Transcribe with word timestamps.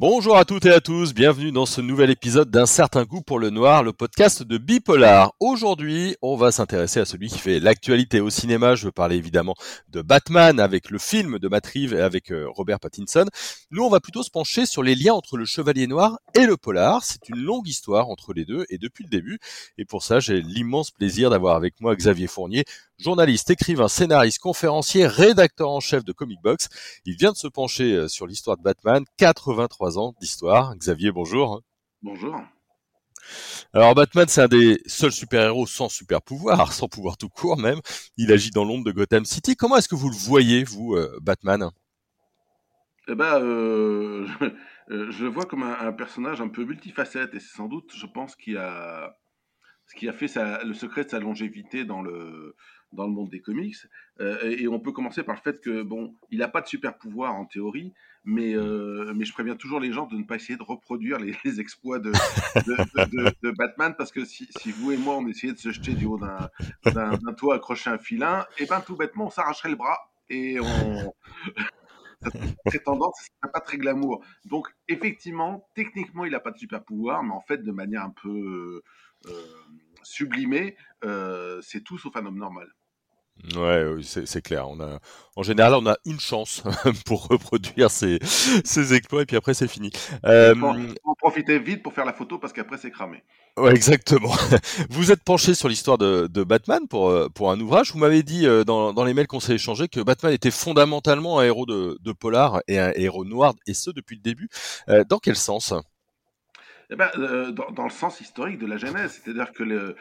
Bonjour 0.00 0.38
à 0.38 0.46
toutes 0.46 0.64
et 0.64 0.72
à 0.72 0.80
tous, 0.80 1.12
bienvenue 1.12 1.52
dans 1.52 1.66
ce 1.66 1.82
nouvel 1.82 2.08
épisode 2.08 2.50
d'un 2.50 2.64
certain 2.64 3.04
goût 3.04 3.20
pour 3.20 3.38
le 3.38 3.50
noir, 3.50 3.82
le 3.82 3.92
podcast 3.92 4.42
de 4.42 4.56
Bipolar. 4.56 5.34
Aujourd'hui, 5.40 6.16
on 6.22 6.36
va 6.36 6.52
s'intéresser 6.52 7.00
à 7.00 7.04
celui 7.04 7.28
qui 7.28 7.38
fait 7.38 7.60
l'actualité 7.60 8.22
au 8.22 8.30
cinéma. 8.30 8.76
Je 8.76 8.86
veux 8.86 8.92
parler 8.92 9.16
évidemment 9.16 9.54
de 9.90 10.00
Batman 10.00 10.58
avec 10.58 10.88
le 10.88 10.98
film 10.98 11.38
de 11.38 11.48
Matt 11.48 11.66
Reeves 11.66 11.92
et 11.92 12.00
avec 12.00 12.32
euh, 12.32 12.46
Robert 12.48 12.80
Pattinson. 12.80 13.26
Nous, 13.70 13.82
on 13.84 13.90
va 13.90 14.00
plutôt 14.00 14.22
se 14.22 14.30
pencher 14.30 14.64
sur 14.64 14.82
les 14.82 14.94
liens 14.94 15.12
entre 15.12 15.36
le 15.36 15.44
Chevalier 15.44 15.86
Noir 15.86 16.18
et 16.32 16.46
le 16.46 16.56
Polar. 16.56 17.04
C'est 17.04 17.28
une 17.28 17.42
longue 17.42 17.68
histoire 17.68 18.08
entre 18.08 18.32
les 18.32 18.46
deux 18.46 18.64
et 18.70 18.78
depuis 18.78 19.04
le 19.04 19.10
début. 19.10 19.38
Et 19.76 19.84
pour 19.84 20.02
ça, 20.02 20.18
j'ai 20.18 20.40
l'immense 20.40 20.92
plaisir 20.92 21.28
d'avoir 21.28 21.56
avec 21.56 21.78
moi 21.82 21.94
Xavier 21.94 22.26
Fournier, 22.26 22.64
journaliste, 23.00 23.50
écrivain, 23.50 23.88
scénariste, 23.88 24.38
conférencier, 24.38 25.06
rédacteur 25.06 25.70
en 25.70 25.80
chef 25.80 26.04
de 26.04 26.12
Comic 26.12 26.40
Box. 26.42 26.68
Il 27.06 27.16
vient 27.16 27.32
de 27.32 27.36
se 27.36 27.48
pencher 27.48 27.94
euh, 27.94 28.08
sur 28.08 28.26
l'histoire 28.26 28.56
de 28.58 28.62
Batman, 28.62 29.04
83 29.16 29.98
ans 29.98 30.14
d'histoire. 30.20 30.76
Xavier, 30.76 31.10
bonjour. 31.10 31.62
Bonjour. 32.02 32.36
Alors 33.72 33.94
Batman, 33.94 34.26
c'est 34.28 34.42
un 34.42 34.48
des 34.48 34.80
seuls 34.86 35.12
super-héros 35.12 35.66
sans 35.66 35.88
super-pouvoir, 35.88 36.72
sans 36.74 36.88
pouvoir 36.88 37.16
tout 37.16 37.28
court 37.28 37.56
même. 37.56 37.80
Il 38.16 38.32
agit 38.32 38.50
dans 38.50 38.64
l'ombre 38.64 38.84
de 38.84 38.92
Gotham 38.92 39.24
City. 39.24 39.56
Comment 39.56 39.76
est-ce 39.76 39.88
que 39.88 39.94
vous 39.94 40.10
le 40.10 40.16
voyez, 40.16 40.64
vous, 40.64 40.94
euh, 40.94 41.18
Batman? 41.22 41.70
Eh 43.08 43.14
ben, 43.14 43.40
euh, 43.42 44.26
je 44.88 45.24
le 45.24 45.30
vois 45.30 45.46
comme 45.46 45.62
un, 45.62 45.92
personnage 45.92 46.40
un 46.40 46.48
peu 46.48 46.64
multifacette 46.64 47.34
et 47.34 47.40
c'est 47.40 47.56
sans 47.56 47.66
doute, 47.66 47.92
je 47.94 48.06
pense, 48.06 48.36
qui 48.36 48.56
a 48.56 49.16
ce 49.86 49.96
qui 49.96 50.08
a 50.08 50.12
fait 50.12 50.32
le 50.64 50.72
secret 50.72 51.04
de 51.04 51.10
sa 51.10 51.18
longévité 51.18 51.84
dans 51.84 52.00
le 52.00 52.54
dans 52.92 53.06
le 53.06 53.12
monde 53.12 53.30
des 53.30 53.40
comics. 53.40 53.76
Euh, 54.20 54.56
et, 54.58 54.68
on 54.68 54.80
peut 54.80 54.92
commencer 54.92 55.22
par 55.22 55.34
le 55.34 55.40
fait 55.40 55.60
que, 55.60 55.82
bon, 55.82 56.14
il 56.30 56.38
n'a 56.38 56.48
pas 56.48 56.60
de 56.60 56.66
super 56.66 56.98
pouvoir 56.98 57.34
en 57.34 57.46
théorie, 57.46 57.92
mais, 58.24 58.54
euh, 58.54 59.12
mais 59.14 59.24
je 59.24 59.32
préviens 59.32 59.56
toujours 59.56 59.80
les 59.80 59.92
gens 59.92 60.06
de 60.06 60.16
ne 60.16 60.24
pas 60.24 60.36
essayer 60.36 60.56
de 60.56 60.62
reproduire 60.62 61.18
les, 61.18 61.60
exploits 61.60 61.98
de, 61.98 62.12
de, 62.12 63.50
Batman, 63.52 63.94
parce 63.96 64.12
que 64.12 64.24
si, 64.24 64.48
si, 64.58 64.72
vous 64.72 64.92
et 64.92 64.96
moi, 64.96 65.16
on 65.16 65.26
essayait 65.26 65.52
de 65.52 65.58
se 65.58 65.70
jeter 65.70 65.94
du 65.94 66.06
haut 66.06 66.18
d'un 66.18 67.32
toit, 67.36 67.56
accrocher 67.56 67.90
un 67.90 67.98
filin, 67.98 68.44
et 68.58 68.66
ben 68.66 68.80
tout 68.80 68.96
bêtement, 68.96 69.26
on 69.26 69.30
s'arracherait 69.30 69.70
le 69.70 69.76
bras 69.76 70.10
et 70.28 70.58
on. 70.60 71.14
très 72.66 72.78
tendance, 72.80 73.16
c'est 73.20 73.52
pas 73.52 73.60
très 73.60 73.78
glamour. 73.78 74.22
Donc, 74.44 74.68
effectivement, 74.88 75.66
techniquement, 75.74 76.24
il 76.24 76.32
n'a 76.32 76.40
pas 76.40 76.50
de 76.50 76.58
super 76.58 76.84
pouvoir, 76.84 77.22
mais 77.22 77.32
en 77.32 77.40
fait, 77.40 77.58
de 77.62 77.72
manière 77.72 78.04
un 78.04 78.10
peu 78.10 78.82
euh, 79.26 79.32
sublimée, 80.02 80.76
c'est 81.02 81.82
tout 81.84 81.98
sauf 81.98 82.16
un 82.16 82.26
homme 82.26 82.38
normal. 82.38 82.68
Ouais, 83.56 83.84
c'est 84.04 84.42
clair. 84.42 84.68
On 84.68 84.80
a, 84.80 84.98
en 85.34 85.42
général, 85.42 85.74
on 85.74 85.86
a 85.86 85.96
une 86.04 86.20
chance 86.20 86.62
pour 87.06 87.26
reproduire 87.28 87.90
ces, 87.90 88.18
ces 88.64 88.94
exploits 88.94 89.22
et 89.22 89.26
puis 89.26 89.36
après 89.36 89.54
c'est 89.54 89.68
fini. 89.68 89.90
Euh, 90.26 90.54
en 91.04 91.14
profiter 91.14 91.58
vite 91.58 91.82
pour 91.82 91.92
faire 91.92 92.04
la 92.04 92.12
photo 92.12 92.38
parce 92.38 92.52
qu'après 92.52 92.76
c'est 92.76 92.90
cramé. 92.90 93.22
Ouais, 93.56 93.74
exactement. 93.74 94.32
Vous 94.90 95.10
êtes 95.10 95.24
penché 95.24 95.54
sur 95.54 95.68
l'histoire 95.68 95.98
de, 95.98 96.28
de, 96.30 96.44
Batman 96.44 96.86
pour, 96.88 97.08
euh, 97.08 97.28
pour 97.28 97.50
un 97.50 97.58
ouvrage. 97.60 97.92
Vous 97.92 97.98
m'avez 97.98 98.22
dit 98.22 98.46
euh, 98.46 98.64
dans, 98.64 98.92
dans 98.92 99.04
les 99.04 99.14
mails 99.14 99.26
qu'on 99.26 99.40
s'est 99.40 99.54
échangés 99.54 99.88
que 99.88 100.00
Batman 100.00 100.32
était 100.32 100.50
fondamentalement 100.50 101.38
un 101.40 101.44
héros 101.44 101.66
de, 101.66 101.98
de 102.00 102.12
polar 102.12 102.60
et 102.68 102.78
un 102.78 102.92
héros 102.94 103.24
noir, 103.24 103.54
et 103.66 103.74
ce 103.74 103.90
depuis 103.90 104.16
le 104.16 104.22
début. 104.22 104.48
Euh, 104.88 105.04
dans 105.08 105.18
quel 105.18 105.36
sens? 105.36 105.72
Eh 106.90 106.96
ben, 106.96 107.10
dans, 107.52 107.70
dans, 107.70 107.84
le 107.84 107.90
sens 107.90 108.20
historique 108.20 108.58
de 108.58 108.66
la 108.66 108.76
genèse, 108.76 109.20
c'est-à-dire 109.22 109.52
que 109.52 109.94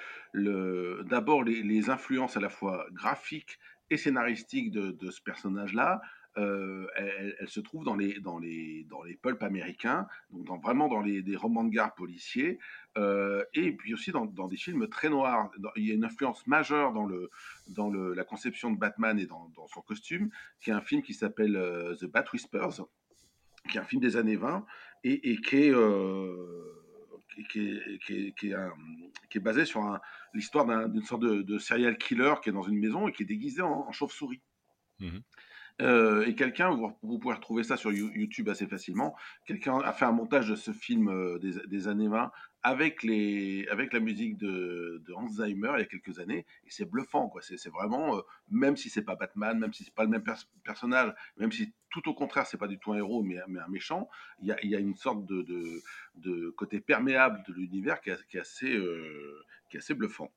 d'abord 1.03 1.43
les, 1.43 1.89
influences 1.89 2.37
à 2.37 2.39
la 2.39 2.49
fois 2.49 2.85
graphiques 2.91 3.59
et 3.89 3.97
scénaristiques 3.97 4.71
de, 4.71 5.11
ce 5.11 5.21
personnage-là, 5.21 6.01
euh, 6.37 6.87
elles, 6.95 7.47
se 7.47 7.59
trouvent 7.59 7.83
dans 7.83 7.95
les, 7.95 8.19
dans 8.19 8.39
pulps 9.21 9.43
américains, 9.43 10.07
donc 10.31 10.63
vraiment 10.63 10.87
dans 10.87 11.01
les 11.01 11.21
des 11.21 11.35
romans 11.35 11.63
de 11.63 11.71
gare 11.71 11.93
policiers, 11.95 12.59
euh, 12.97 13.43
et 13.53 13.71
puis 13.71 13.93
aussi 13.93 14.11
dans, 14.11 14.25
des 14.25 14.57
films 14.57 14.87
très 14.87 15.09
noirs. 15.09 15.51
il 15.75 15.87
y 15.87 15.91
a 15.91 15.95
une 15.95 16.05
influence 16.05 16.45
majeure 16.47 16.93
dans, 16.93 17.89
la 17.89 18.23
conception 18.23 18.71
de 18.71 18.77
Batman 18.77 19.19
et 19.19 19.25
dans, 19.25 19.51
dans 19.55 19.67
son 19.67 19.81
costume, 19.81 20.29
qui 20.59 20.69
est 20.69 20.73
un 20.73 20.81
film 20.81 21.01
qui 21.01 21.13
s'appelle 21.13 21.55
euh, 21.55 21.95
The 21.95 22.05
Bat 22.05 22.25
Whispers, 22.31 22.81
qui 23.69 23.77
est 23.77 23.81
un 23.81 23.85
film 23.85 24.01
des 24.01 24.17
années 24.17 24.35
20, 24.35 24.65
et, 25.03 25.31
et 25.31 25.37
qui 25.37 25.55
est 25.57 25.73
qui 27.49 27.69
est, 27.69 27.99
qui 27.99 28.33
qui 28.33 29.37
est, 29.37 29.41
basé 29.41 29.63
sur 29.63 29.97
l'histoire 30.33 30.65
d'une 30.89 31.03
sorte 31.03 31.21
de, 31.21 31.57
serial 31.57 31.97
killer 31.97 32.33
qui 32.43 32.49
est 32.49 32.53
dans 32.53 32.63
une 32.63 32.79
maison 32.79 33.07
et 33.07 33.13
qui 33.13 33.23
est 33.23 33.25
déguisé 33.25 33.61
en, 33.61 33.91
chauve-souris. 33.91 34.41
Mmh 34.99 35.19
euh, 35.81 36.25
et 36.25 36.35
quelqu'un, 36.35 36.71
vous, 36.71 37.19
pouvez 37.19 37.35
retrouver 37.35 37.63
ça 37.63 37.77
sur 37.77 37.93
YouTube 37.93 38.49
assez 38.49 38.67
facilement, 38.67 39.15
quelqu'un 39.45 39.79
a 39.79 39.93
fait 39.93 40.03
un 40.03 40.11
montage 40.11 40.49
de 40.49 40.55
ce 40.55 40.71
film 40.71 41.07
euh, 41.07 41.39
des, 41.39 41.53
des, 41.67 41.87
années 41.87 42.09
20 42.09 42.31
avec, 42.63 43.03
les, 43.03 43.67
avec 43.69 43.93
la 43.93 43.99
musique 43.99 44.37
de, 44.37 45.01
de 45.05 45.13
Hans 45.13 45.27
Zimmer 45.29 45.71
il 45.75 45.79
y 45.79 45.83
a 45.83 45.85
quelques 45.85 46.19
années, 46.19 46.45
et 46.65 46.69
c'est 46.69 46.85
bluffant, 46.85 47.29
quoi. 47.29 47.41
C'est, 47.41 47.69
vraiment, 47.69 48.17
euh, 48.17 48.21
même 48.49 48.75
si 48.75 48.89
c'est 48.89 49.03
pas 49.03 49.15
Batman, 49.15 49.57
même 49.57 49.73
si 49.73 49.83
c'est 49.83 49.93
pas 49.93 50.03
le 50.03 50.09
même 50.09 50.23
personnage, 50.63 51.13
même 51.37 51.51
si 51.51 51.73
tout 51.89 52.07
au 52.07 52.13
contraire 52.13 52.45
c'est 52.45 52.57
pas 52.57 52.67
du 52.67 52.77
tout 52.77 52.93
un 52.93 52.97
héros, 52.97 53.23
mais, 53.23 53.37
mais 53.47 53.59
un 53.59 53.67
méchant, 53.67 54.09
il 54.41 54.47
y 54.47 54.51
a, 54.51 54.65
y 54.65 54.75
a, 54.75 54.79
une 54.79 54.95
sorte 54.95 55.25
de, 55.25 55.41
de, 55.41 55.81
de, 56.15 56.49
côté 56.51 56.79
perméable 56.81 57.41
de 57.47 57.53
l'univers 57.53 58.01
qui, 58.01 58.11
qui, 58.29 58.37
est 58.37 58.41
assez, 58.41 58.77
qui 59.69 59.77
est 59.77 59.79
assez 59.79 59.93
bluffant. 59.93 60.31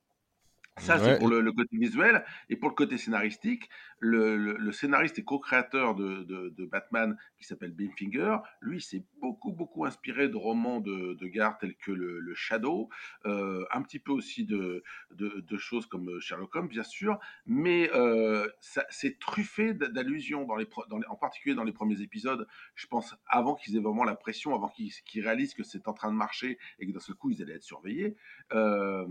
Ça, 0.77 0.97
c'est 0.97 1.19
pour 1.19 1.27
le, 1.29 1.51
côté 1.51 1.77
visuel. 1.77 2.25
Et 2.49 2.55
pour 2.55 2.69
le 2.69 2.75
côté 2.75 2.97
scénaristique, 2.97 3.69
le, 3.99 4.71
scénariste 4.71 5.19
et 5.19 5.23
co-créateur 5.23 5.95
de, 5.95 6.23
de, 6.23 6.65
Batman, 6.65 7.15
qui 7.37 7.45
s'appelle 7.45 7.71
Bill 7.71 7.91
Finger, 7.97 8.37
lui, 8.61 8.81
s'est 8.81 9.05
beaucoup, 9.21 9.51
beaucoup 9.51 9.85
inspiré 9.85 10.29
de 10.29 10.35
romans 10.35 10.79
de, 10.79 11.13
de 11.13 11.27
gare 11.27 11.57
tels 11.57 11.75
que 11.75 11.91
le, 11.91 12.33
Shadow, 12.33 12.89
euh, 13.25 13.63
un 13.71 13.83
petit 13.83 13.99
peu 13.99 14.11
aussi 14.11 14.45
de, 14.45 14.83
de, 15.11 15.57
choses 15.57 15.85
comme 15.85 16.19
Sherlock 16.19 16.55
Holmes, 16.55 16.67
bien 16.67 16.83
sûr, 16.83 17.19
mais 17.45 17.91
euh, 17.93 18.49
c'est 18.89 19.19
truffé 19.19 19.73
d'allusions, 19.73 20.45
dans 20.45 20.55
les, 20.55 20.67
dans 20.89 20.99
en 21.07 21.15
particulier 21.15 21.53
dans 21.53 21.63
les 21.63 21.71
premiers 21.71 22.01
épisodes, 22.01 22.47
je 22.75 22.87
pense, 22.87 23.15
avant 23.27 23.53
qu'ils 23.53 23.77
aient 23.77 23.81
vraiment 23.81 24.03
la 24.03 24.15
pression, 24.15 24.55
avant 24.55 24.69
qu'ils 24.69 25.23
réalisent 25.23 25.53
que 25.53 25.63
c'est 25.63 25.87
en 25.87 25.93
train 25.93 26.11
de 26.11 26.17
marcher 26.17 26.57
et 26.79 26.87
que 26.87 26.91
d'un 26.91 26.99
seul 26.99 27.15
coup, 27.15 27.29
ils 27.29 27.41
allaient 27.43 27.55
être 27.55 27.63
surveillés. 27.63 28.15
Il 28.51 28.57
euh, 28.57 29.05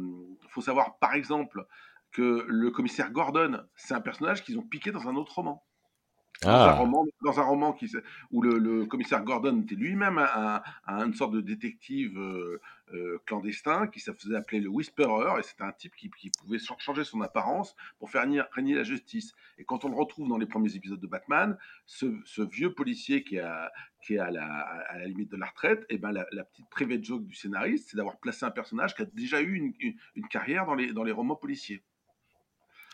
faut 0.48 0.60
savoir, 0.60 0.98
par 0.98 1.14
exemple, 1.14 1.51
que 2.12 2.44
le 2.46 2.70
commissaire 2.70 3.10
Gordon, 3.10 3.64
c'est 3.74 3.94
un 3.94 4.00
personnage 4.00 4.44
qu'ils 4.44 4.58
ont 4.58 4.66
piqué 4.66 4.92
dans 4.92 5.08
un 5.08 5.16
autre 5.16 5.36
roman. 5.36 5.64
Dans, 6.42 6.50
un 6.50 6.54
ah. 6.54 6.72
roman, 6.72 7.06
dans 7.22 7.38
un 7.38 7.44
roman 7.44 7.72
qui, 7.72 7.90
où 8.32 8.42
le, 8.42 8.84
commissaire 8.86 9.22
Gordon 9.22 9.60
était 9.62 9.74
lui-même 9.74 10.18
un, 10.18 10.62
une 10.86 11.14
sorte 11.14 11.32
de 11.32 11.40
détective 11.40 12.18
euh, 12.18 12.60
euh, 12.92 13.18
clandestin 13.26 13.86
qui 13.86 14.00
se 14.00 14.12
faisait 14.12 14.36
appeler 14.36 14.60
le 14.60 14.68
Whisperer, 14.68 15.38
et 15.38 15.42
c'était 15.42 15.62
un 15.62 15.72
type 15.72 15.94
qui, 15.94 16.10
pouvait 16.40 16.58
changer 16.78 17.04
son 17.04 17.20
apparence 17.20 17.76
pour 17.98 18.10
faire 18.10 18.26
régner 18.52 18.74
la 18.74 18.82
justice. 18.82 19.34
Et 19.58 19.64
quand 19.64 19.84
on 19.84 19.88
le 19.88 19.96
retrouve 19.96 20.28
dans 20.28 20.38
les 20.38 20.46
premiers 20.46 20.74
épisodes 20.74 21.00
de 21.00 21.06
Batman, 21.06 21.56
ce, 21.86 22.42
vieux 22.42 22.74
policier 22.74 23.22
qui, 23.22 23.36
est 23.36 23.40
à 24.18 24.30
la, 24.30 24.44
à 24.44 24.98
la, 24.98 25.06
limite 25.06 25.30
de 25.30 25.36
la 25.36 25.46
retraite, 25.46 25.82
et 25.88 25.94
eh 25.94 25.98
ben 25.98 26.12
la, 26.12 26.44
petite 26.44 26.68
private 26.70 27.04
joke 27.04 27.24
du 27.24 27.34
scénariste, 27.34 27.90
c'est 27.90 27.96
d'avoir 27.96 28.16
placé 28.18 28.44
un 28.44 28.50
personnage 28.50 28.94
qui 28.94 29.02
a 29.02 29.06
déjà 29.06 29.40
eu 29.40 29.54
une, 29.54 29.72
une 30.16 30.28
carrière 30.28 30.66
dans 30.66 30.74
les, 30.74 30.92
dans 30.92 31.04
les 31.04 31.12
romans 31.12 31.36
policiers. 31.36 31.82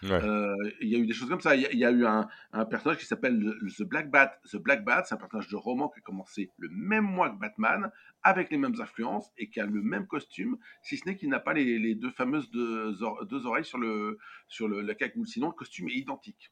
Euh, 0.04 0.54
il 0.80 0.88
y 0.88 0.94
a 0.94 0.98
eu 0.98 1.06
des 1.06 1.12
choses 1.12 1.28
comme 1.28 1.40
ça. 1.40 1.56
Il 1.56 1.78
y, 1.78 1.84
a 1.84 1.90
eu 1.90 2.06
un, 2.06 2.28
personnage 2.66 2.98
qui 2.98 3.06
s'appelle 3.06 3.54
The 3.76 3.82
Black 3.82 4.10
Bat. 4.10 4.38
The 4.50 4.56
Black 4.56 4.84
Bat, 4.84 5.04
c'est 5.04 5.14
un 5.14 5.18
personnage 5.18 5.48
de 5.48 5.56
roman 5.56 5.88
qui 5.88 5.98
a 5.98 6.02
commencé 6.02 6.50
le 6.58 6.68
même 6.70 7.04
mois 7.04 7.30
que 7.30 7.38
Batman, 7.38 7.90
avec 8.22 8.50
les 8.50 8.58
mêmes 8.58 8.80
influences 8.80 9.32
et 9.38 9.48
qui 9.48 9.60
a 9.60 9.66
le 9.66 9.82
même 9.82 10.06
costume, 10.06 10.58
si 10.82 10.96
ce 10.96 11.08
n'est 11.08 11.16
qu'il 11.16 11.28
n'a 11.28 11.40
pas 11.40 11.52
les, 11.52 11.94
deux 11.94 12.10
fameuses 12.10 12.50
deux, 12.50 13.46
oreilles 13.46 13.64
sur, 13.64 13.78
le, 13.78 14.18
sur 14.48 14.68
le, 14.68 14.94
cagoule. 14.94 15.26
Sinon, 15.26 15.48
le 15.48 15.54
costume 15.54 15.88
est 15.88 15.96
identique 15.96 16.50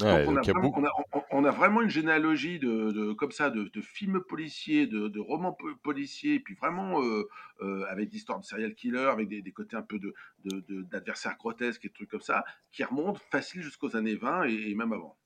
on, 0.00 1.44
a 1.44 1.50
vraiment, 1.50 1.82
une 1.82 1.90
généalogie 1.90 2.58
de, 2.58 3.12
comme 3.12 3.32
ça 3.32 3.50
de, 3.50 3.70
films 3.80 4.20
policiers, 4.28 4.86
de, 4.86 5.20
romans 5.20 5.56
policiers, 5.82 6.34
et 6.34 6.40
puis 6.40 6.54
vraiment 6.54 7.02
euh, 7.02 7.28
euh, 7.60 7.84
avec 7.88 8.10
des 8.10 8.16
histoires 8.16 8.40
de 8.40 8.44
serial 8.44 8.74
killer, 8.74 9.08
avec 9.10 9.28
des, 9.28 9.52
côtés 9.52 9.76
un 9.76 9.82
peu 9.82 10.00
d'adversaires 10.90 11.36
grotesques 11.38 11.84
et 11.84 11.90
trucs 11.90 12.10
comme 12.10 12.20
ça, 12.20 12.44
qui 12.72 12.84
remontent 12.84 13.20
facile 13.30 13.62
jusqu'aux 13.62 13.96
années 13.96 14.16
20 14.16 14.44
et, 14.44 14.74
même 14.74 14.92
avant. 14.92 15.16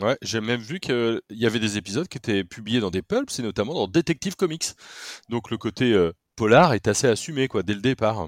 Ouais, 0.00 0.18
j'ai 0.22 0.40
même 0.40 0.60
vu 0.60 0.80
qu'il 0.80 1.20
y 1.30 1.46
avait 1.46 1.60
des 1.60 1.78
épisodes 1.78 2.08
qui 2.08 2.18
étaient 2.18 2.42
publiés 2.42 2.80
dans 2.80 2.90
des 2.90 3.02
pulps, 3.02 3.38
et 3.38 3.42
notamment 3.42 3.74
dans 3.74 3.86
Detective 3.86 4.34
Comics. 4.34 4.72
Donc 5.28 5.50
le 5.50 5.56
côté 5.56 5.92
euh, 5.92 6.12
polar 6.34 6.74
est 6.74 6.88
assez 6.88 7.06
assumé 7.06 7.46
quoi 7.46 7.62
dès 7.62 7.74
le 7.74 7.80
départ. 7.80 8.26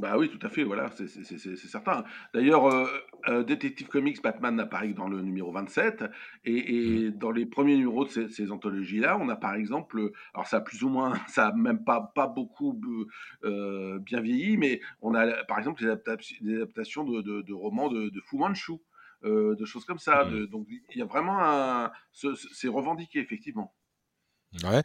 Bah 0.00 0.16
oui, 0.18 0.28
tout 0.28 0.44
à 0.44 0.50
fait, 0.50 0.64
voilà, 0.64 0.90
c'est 0.90 1.56
certain. 1.56 2.04
D'ailleurs, 2.32 2.66
euh, 2.66 2.86
euh, 3.28 3.44
Detective 3.44 3.86
Comics 3.86 4.20
Batman 4.20 4.58
apparaît 4.58 4.92
dans 4.92 5.06
le 5.06 5.20
numéro 5.20 5.52
27, 5.52 6.04
et, 6.44 7.10
mmh. 7.10 7.10
dans 7.12 7.30
les 7.30 7.46
premiers 7.46 7.76
numéros 7.76 8.04
de 8.04 8.28
ces, 8.28 8.50
anthologies-là, 8.50 9.16
on 9.20 9.28
a 9.28 9.36
par 9.36 9.54
exemple, 9.54 10.10
alors 10.34 10.48
ça 10.48 10.56
a 10.56 10.60
plus 10.60 10.82
ou 10.82 10.88
moins, 10.88 11.12
ça 11.28 11.48
a 11.48 11.52
même 11.52 11.84
pas, 11.84 12.12
pas 12.14 12.26
beaucoup 12.26 12.80
euh, 13.44 14.00
bien 14.00 14.20
vieilli, 14.20 14.56
mais 14.56 14.80
on 15.00 15.14
a 15.14 15.44
par 15.44 15.58
exemple 15.58 15.80
des, 15.80 15.90
adaptations 15.90 17.04
de, 17.04 17.52
romans 17.52 17.88
de, 17.88 18.08
de 18.08 18.20
Fu 18.20 18.36
Manchu, 18.36 18.72
de 19.22 19.64
choses 19.64 19.84
comme 19.84 20.00
ça. 20.00 20.24
Mmh. 20.24 20.46
donc 20.46 20.66
il 20.68 20.98
y 20.98 21.02
a 21.02 21.06
vraiment 21.06 21.38
un. 21.40 21.92
C'est 22.12 22.68
revendiqué, 22.68 23.20
effectivement. 23.20 23.72
Ouais. 24.62 24.82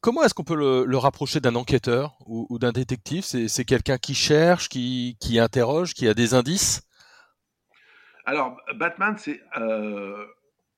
comment 0.00 0.22
est-ce 0.22 0.34
qu'on 0.34 0.44
peut 0.44 0.56
le, 0.56 0.96
rapprocher 0.96 1.40
d'un 1.40 1.54
enquêteur 1.56 2.16
ou, 2.26 2.58
d'un 2.58 2.72
détective? 2.72 3.24
C'est 3.24 3.64
quelqu'un 3.64 3.98
qui 3.98 4.14
cherche, 4.14 4.68
qui, 4.68 5.16
interroge, 5.38 5.94
qui 5.94 6.08
a 6.08 6.14
des 6.14 6.34
indices? 6.34 6.82
Alors, 8.24 8.56
Batman, 8.76 9.16
c'est 9.18 9.40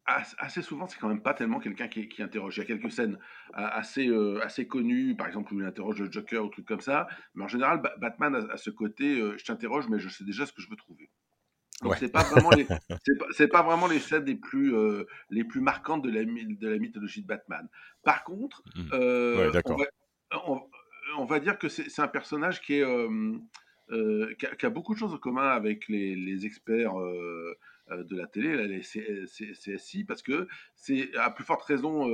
assez 0.07 0.63
souvent, 0.63 0.87
c'est 0.87 0.99
quand 0.99 1.09
même 1.09 1.23
pas 1.23 1.35
tellement 1.35 1.61
quelqu'un 1.61 1.89
qui, 1.89 2.23
interroge. 2.23 2.57
Il 2.57 2.61
y 2.61 2.63
a 2.63 2.67
quelques 2.67 2.91
scènes 2.91 3.19
assez, 3.53 4.11
assez 4.43 4.67
connues, 4.67 5.15
par 5.17 5.29
exemple, 5.29 5.55
où 5.55 5.61
il 5.61 5.67
interroge 5.67 6.01
le 6.01 6.11
Joker 6.11 6.45
ou 6.45 6.49
trucs 6.49 6.67
comme 6.67 6.81
ça. 6.81 7.07
Mais 7.35 7.45
en 7.45 7.49
général, 7.49 7.81
Batman 7.99 8.49
a, 8.51 8.57
ce 8.57 8.71
côté 8.71 9.17
je 9.39 9.45
t'interroge, 9.45 9.89
mais 9.89 9.99
je 9.99 10.09
sais 10.09 10.25
déjà 10.25 10.47
ce 10.47 10.53
que 10.53 10.63
je 10.63 10.69
veux 10.69 10.77
trouver. 10.77 11.11
Donc 11.83 11.97
c'est 11.97 12.11
pas 12.11 12.23
vraiment 12.23 12.51
les 12.51 12.67
c'est 13.33 13.49
pas, 13.49 13.63
vraiment 13.63 13.87
les 13.87 13.99
scènes 13.99 14.25
les 14.25 14.37
plus 14.37 14.75
euh, 14.75 15.05
les 15.31 15.45
plus 15.45 15.61
marquantes 15.61 16.03
de 16.03 16.11
la 16.11 16.25
de 16.25 16.69
la 16.69 16.79
mythologie 16.79 17.23
de 17.23 17.27
Batman. 17.27 17.69
Par 18.03 18.25
contre, 18.25 18.63
mmh. 18.77 18.83
euh, 18.93 19.53
on, 21.17 21.25
va, 21.25 21.41
dire 21.41 21.59
que 21.59 21.69
c'est 21.69 22.01
un 22.01 22.09
personnage 22.09 22.61
qui 22.61 22.75
est 22.75 22.85
euh, 22.85 24.35
qui 24.39 24.67
a, 24.67 24.71
beaucoup 24.71 24.95
de 24.95 24.99
choses 24.99 25.15
en 25.15 25.19
commun 25.19 25.49
avec 25.49 25.89
les, 25.89 26.15
les 26.15 26.47
experts 26.47 26.95
de 26.95 28.17
la 28.17 28.27
télé, 28.27 28.67
les 28.67 28.81
CSI, 28.81 30.05
parce 30.05 30.23
que 30.23 30.49
c'est 30.75 31.15
à 31.17 31.31
plus 31.31 31.45
forte 31.45 31.63
raison, 31.63 32.09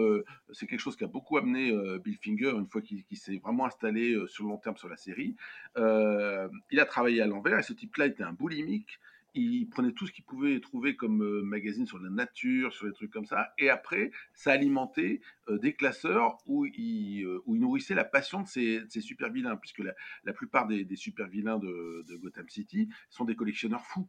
c'est 0.52 0.66
quelque 0.66 0.80
chose 0.80 0.96
qui 0.96 1.04
a 1.04 1.08
beaucoup 1.08 1.36
amené 1.36 1.72
Bill 2.02 2.18
Finger 2.22 2.52
une 2.56 2.66
fois 2.66 2.82
qu'il 2.82 3.04
s'est 3.12 3.38
vraiment 3.38 3.66
installé 3.66 4.16
sur 4.26 4.44
le 4.44 4.50
long 4.50 4.58
terme 4.58 4.76
sur 4.76 4.88
la 4.88 4.96
série. 4.96 5.36
il 5.76 6.80
a 6.80 6.84
travaillé 6.86 7.22
à 7.22 7.26
l'envers 7.26 7.58
et 7.58 7.62
ce 7.62 7.72
type-là 7.72 8.06
était 8.06 8.24
un 8.24 8.32
boulimique 8.32 8.98
il 9.34 9.68
prenait 9.68 9.92
tout 9.92 10.06
ce 10.06 10.12
qu'il 10.12 10.24
pouvait 10.24 10.60
trouver 10.60 10.96
comme 10.96 11.22
euh, 11.22 11.42
magazine 11.42 11.86
sur 11.86 11.98
la 11.98 12.10
nature, 12.10 12.72
sur 12.72 12.86
des 12.86 12.92
trucs 12.92 13.10
comme 13.10 13.26
ça, 13.26 13.52
et 13.58 13.70
après, 13.70 14.10
ça 14.34 14.52
alimentait 14.52 15.20
euh, 15.48 15.58
des 15.58 15.74
classeurs 15.74 16.34
euh, 16.34 16.46
où 16.46 16.66
il 16.66 17.26
nourrissait 17.46 17.94
la 17.94 18.04
passion 18.04 18.42
de 18.42 18.48
ces, 18.48 19.00
super 19.00 19.30
vilains, 19.30 19.56
puisque 19.56 19.82
la, 20.24 20.32
plupart 20.32 20.66
des, 20.66 20.86
super 20.96 21.28
vilains 21.28 21.58
de, 21.58 22.04
Gotham 22.20 22.48
City 22.48 22.88
sont 23.08 23.24
des 23.24 23.36
collectionneurs 23.36 23.84
fous. 23.86 24.08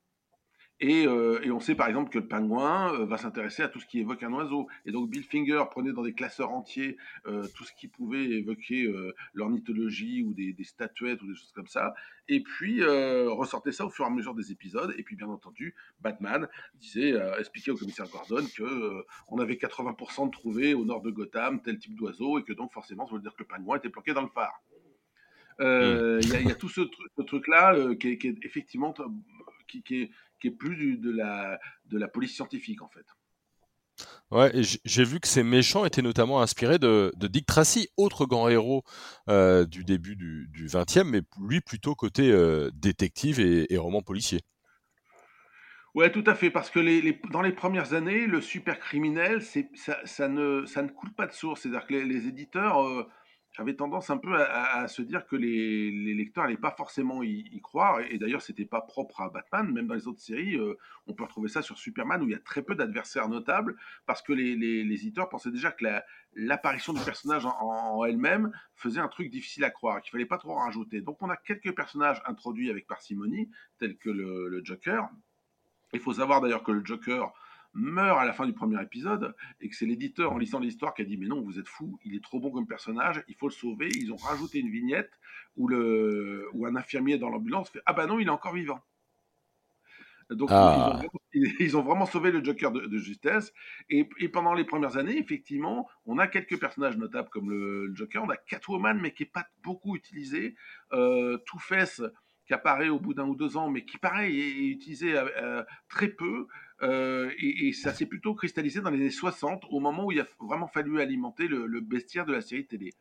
Euh, 0.83 1.39
et, 1.44 1.51
on 1.51 1.60
sait 1.60 1.75
par 1.75 1.88
exemple 1.88 2.10
que 2.10 2.18
le 2.18 2.28
pingouin 2.28 2.94
euh, 2.94 3.06
va 3.06 3.18
s'intéresser 3.18 3.62
à 3.62 3.68
tout 3.68 3.80
ce 3.80 3.86
qui 3.86 4.00
évoque 4.00 4.24
un 4.24 4.33
oiseau. 4.33 4.68
Et 4.86 4.92
donc 4.92 5.10
Bill 5.10 5.24
Finger 5.24 5.63
prenait 5.69 5.92
dans 5.92 6.01
des 6.01 6.13
classeurs 6.13 6.51
entiers 6.51 6.98
euh, 7.28 7.45
tout 7.56 7.63
ce 7.63 7.74
qui 7.74 7.88
pouvait 7.88 8.24
évoquer 8.24 8.92
l'ornithologie 9.33 10.24
ou 10.24 10.33
des, 10.33 10.56
statuettes 10.63 11.22
ou 11.22 11.28
des 11.28 11.36
choses 11.36 11.51
comme 11.54 11.68
ça. 11.68 11.94
Et 12.28 12.42
puis 12.42 12.83
ressortait 12.83 13.72
ça 13.72 13.86
au 13.86 13.89
fur 13.89 14.06
et 14.06 14.07
à 14.07 14.12
mesure 14.12 14.33
des 14.33 14.51
épisodes. 14.51 14.94
Et 14.98 15.04
puis 15.04 15.16
bien 15.16 15.28
entendu, 15.28 15.75
Batman 16.00 16.48
disait, 16.75 17.13
expliquait 17.39 17.72
au 17.72 17.78
commissaire 17.78 18.07
Gordon 18.10 18.45
que 18.56 19.06
on 19.28 19.39
avait 19.39 19.56
80% 19.56 20.28
de 20.28 20.31
trouvés 20.31 20.74
au 20.74 20.86
nord 20.86 21.01
de 21.01 21.12
Gotham 21.12 21.62
tel 21.62 21.78
type 21.78 21.95
d'oiseau 21.95 22.39
et 22.39 22.44
que 22.44 22.54
donc 22.54 22.72
forcément 22.74 23.06
ça 23.07 23.16
veut 23.16 23.22
dire 23.22 23.33
que 23.33 23.44
le 23.44 23.48
pingouin 23.48 23.78
était 23.78 23.89
bloqué 23.89 24.13
dans 24.13 24.22
le 24.22 24.30
phare. 24.30 24.62
Hmm. 25.60 26.19
Il 26.24 26.48
y, 26.48 26.51
a 26.51 26.56
tout 26.56 26.69
ce, 26.69 26.81
truc-là 27.22 27.95
qui, 27.95 28.07
est 28.07 28.45
effectivement 28.45 28.95
qui, 29.68 29.83
qui, 29.83 30.04
est, 30.04 30.12
qui 30.41 30.47
est 30.47 30.51
plus 30.51 30.97
de, 30.97 31.11
la, 31.11 31.59
de 31.85 31.97
la 31.97 32.07
police 32.07 32.35
scientifique 32.35 32.81
en 32.81 32.89
fait. 32.89 33.05
Ouais, 34.31 34.51
j'ai 34.85 35.03
vu 35.03 35.19
que 35.19 35.27
ces 35.27 35.43
méchants 35.43 35.85
étaient 35.85 36.01
notamment 36.01 36.41
inspirés 36.41 36.79
de, 36.79 37.11
Dick 37.17 37.45
Tracy, 37.45 37.89
autre 37.97 38.25
grand 38.25 38.47
héros 38.47 38.83
euh, 39.29 39.65
du 39.65 39.83
début 39.83 40.15
du, 40.15 40.47
du 40.49 40.67
20e, 40.67 41.03
mais 41.03 41.21
lui 41.39 41.61
plutôt 41.61 41.95
côté 41.95 42.31
euh, 42.31 42.71
détective 42.73 43.39
et, 43.39 43.77
roman 43.77 44.01
policier. 44.01 44.39
Ouais, 45.93 46.09
tout 46.09 46.23
à 46.25 46.35
fait, 46.35 46.49
parce 46.49 46.69
que 46.69 46.79
les, 46.79 47.19
dans 47.31 47.41
les 47.41 47.51
premières 47.51 47.94
années, 47.94 48.25
le 48.25 48.39
super 48.39 48.79
criminel, 48.79 49.41
ça, 49.41 49.97
ça, 50.05 50.29
ne, 50.29 50.65
ça 50.65 50.81
ne 50.81 50.87
coule 50.87 51.11
pas 51.11 51.27
de 51.27 51.33
source. 51.33 51.61
C'est-à-dire 51.61 51.85
que 51.85 51.94
les, 51.94 52.27
éditeurs 52.27 52.81
euh, 52.81 53.05
j'avais 53.51 53.75
tendance 53.75 54.09
un 54.09 54.18
peu 54.18 54.33
à, 54.36 54.88
se 54.88 55.01
dire 55.01 55.25
que 55.27 55.36
les, 55.36 55.92
lecteurs 56.13 56.45
n'allaient 56.45 56.56
pas 56.56 56.71
forcément 56.71 57.21
y, 57.21 57.59
croire. 57.62 58.00
Et, 58.00 58.18
d'ailleurs, 58.18 58.42
c'était 58.42 58.65
pas 58.65 58.81
propre 58.81 59.21
à 59.21 59.30
Batman. 59.30 59.69
Même 59.71 59.88
dans 59.88 59.94
les 59.94 60.07
autres 60.07 60.21
séries, 60.21 60.56
euh, 60.56 60.77
on 61.07 61.13
peut 61.13 61.24
retrouver 61.24 61.50
ça 61.50 61.62
sur 61.62 61.77
Superman, 61.77 62.21
où 62.21 62.27
il 62.27 62.31
y 62.31 62.36
a 62.36 62.39
très 62.39 62.62
peu 62.62 62.75
d'adversaires 62.75 63.27
notables, 63.27 63.75
parce 64.06 64.21
que 64.21 64.31
les, 64.31 64.53
éditeurs 64.53 65.27
pensaient 65.27 65.51
déjà 65.51 65.71
que 65.71 65.86
l'apparition 66.33 66.94
du 66.94 67.01
personnage 67.01 67.45
en, 67.45 68.06
elle-même 68.06 68.51
faisait 68.75 69.01
un 69.01 69.09
truc 69.09 69.30
difficile 69.30 69.65
à 69.65 69.69
croire, 69.69 70.01
qu'il 70.01 70.12
fallait 70.12 70.25
pas 70.25 70.38
trop 70.38 70.54
en 70.54 70.63
rajouter. 70.63 71.01
Donc, 71.01 71.21
on 71.21 71.30
a 71.30 71.36
quelques 71.36 71.75
personnages 71.75 72.21
introduits 72.25 72.69
avec 72.69 72.88
parcimonie, 72.88 73.50
tels 73.80 73.97
que 73.97 74.09
le 74.09 74.62
Joker. 74.63 75.09
Il 75.94 76.00
faut 76.00 76.13
savoir 76.13 76.39
d'ailleurs 76.39 76.63
que 76.63 76.71
le 76.71 76.86
Joker 76.86 77.33
meurt 77.73 78.19
à 78.19 78.25
la 78.25 78.33
fin 78.33 78.45
du 78.45 78.53
premier 78.53 78.81
épisode 78.81 79.35
et 79.62 79.69
que 79.69 79.75
c'est 79.75 79.85
l'éditeur 79.85 80.33
en 80.33 80.38
lisant 80.38 80.59
l'histoire 80.59 80.94
qui 80.94 81.01
a 81.01 81.06
dit 81.06 81.18
mais 81.18 81.27
non 81.27 81.41
vous 81.41 81.57
êtes 81.57 81.68
fou 81.68 81.97
il 82.03 82.15
est 82.15 82.23
trop 82.23 82.39
bon 82.39 82.51
comme 82.51 82.68
personnage 82.68 83.23
il 83.27 83.35
faut 83.35 83.47
le 83.47 83.53
sauver. 83.53 83.89
Ils 83.95 84.12
ont 84.12 84.18
rajouté 84.18 84.59
une 84.59 84.69
vignette 84.69 85.12
où 85.56 85.68
le 85.68 86.47
où 86.53 86.65
un 86.65 86.75
infirmier 86.75 87.18
dans 87.18 87.29
l'ambulance 87.29 87.69
fait 87.69 87.81
ah 87.85 87.94
bah 87.94 88.07
non 88.07 88.19
il 88.19 88.27
est 88.27 88.31
encore 88.31 88.53
vivant. 88.53 88.79
Donc 90.31 90.50
ah. 90.51 91.01
ils, 91.33 91.75
ont 91.75 91.81
vraiment, 91.81 92.06
sauvé 92.06 92.31
le 92.31 92.41
Joker 92.41 92.71
de, 92.71 92.97
justesse. 92.97 93.53
Et, 93.89 94.07
pendant 94.29 94.53
les 94.53 94.63
premières 94.63 94.97
années 94.97 95.18
effectivement 95.18 95.89
on 96.06 96.18
a 96.18 96.27
quelques 96.27 96.59
personnages 96.59 96.97
notables 96.97 97.29
comme 97.29 97.50
le, 97.50 97.94
Joker. 97.95 98.23
On 98.23 98.29
a 98.29 98.38
Catwoman 98.38 99.00
mais 99.01 99.13
qui 99.13 99.23
est 99.23 99.31
pas 99.31 99.45
beaucoup 99.63 99.95
utilisé 99.95 100.56
euh, 100.94 101.38
Two 101.45 101.59
Face 101.59 102.01
qui 102.45 102.53
apparaît 102.53 102.89
au 102.89 103.00
bout 103.00 103.13
d'un 103.13 103.27
ou 103.27 103.35
deux 103.35 103.57
ans 103.57 103.69
mais 103.69 103.85
qui 103.85 103.97
pareil 103.97 104.39
est 104.39 104.68
utilisé 104.69 105.18
euh, 105.18 105.63
très 105.89 106.07
peu 106.07 106.47
euh, 106.83 107.31
et, 107.38 107.74
ça 107.74 107.94
s'est 107.94 108.06
plutôt 108.06 108.33
cristallisé 108.33 108.81
dans 108.81 108.89
les 108.89 109.00
années 109.00 109.10
60, 109.10 109.66
au 109.69 109.80
moment 109.80 110.06
où 110.06 110.12
il 110.12 110.19
a 110.19 110.28
vraiment 110.39 110.68
fallu 110.68 111.00
alimenter 111.00 111.48
le, 111.48 111.80
bestiaire 111.80 112.25
de 112.25 112.33
la 112.33 112.42
série 112.42 112.66
télé. 112.66 112.94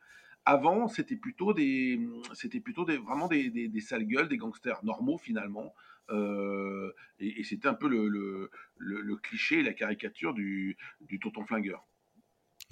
Avant, 0.45 0.87
c'était 0.87 1.15
plutôt 1.15 1.53
des, 1.53 1.99
c'était 2.33 2.59
plutôt 2.59 2.85
des, 2.85 2.97
vraiment 2.97 3.27
des, 3.27 3.49
des, 3.49 3.79
sales 3.79 4.05
gueules, 4.05 4.27
des 4.27 4.37
gangsters 4.37 4.83
normaux 4.83 5.17
finalement. 5.17 5.73
Euh, 6.09 6.91
et, 7.19 7.43
c'était 7.43 7.67
un 7.67 7.73
peu 7.73 7.87
le, 7.87 8.49
cliché, 9.17 9.63
la 9.63 9.73
caricature 9.73 10.33
du, 10.33 10.77
du 11.01 11.19
tonton 11.19 11.45
flingueur. 11.45 11.85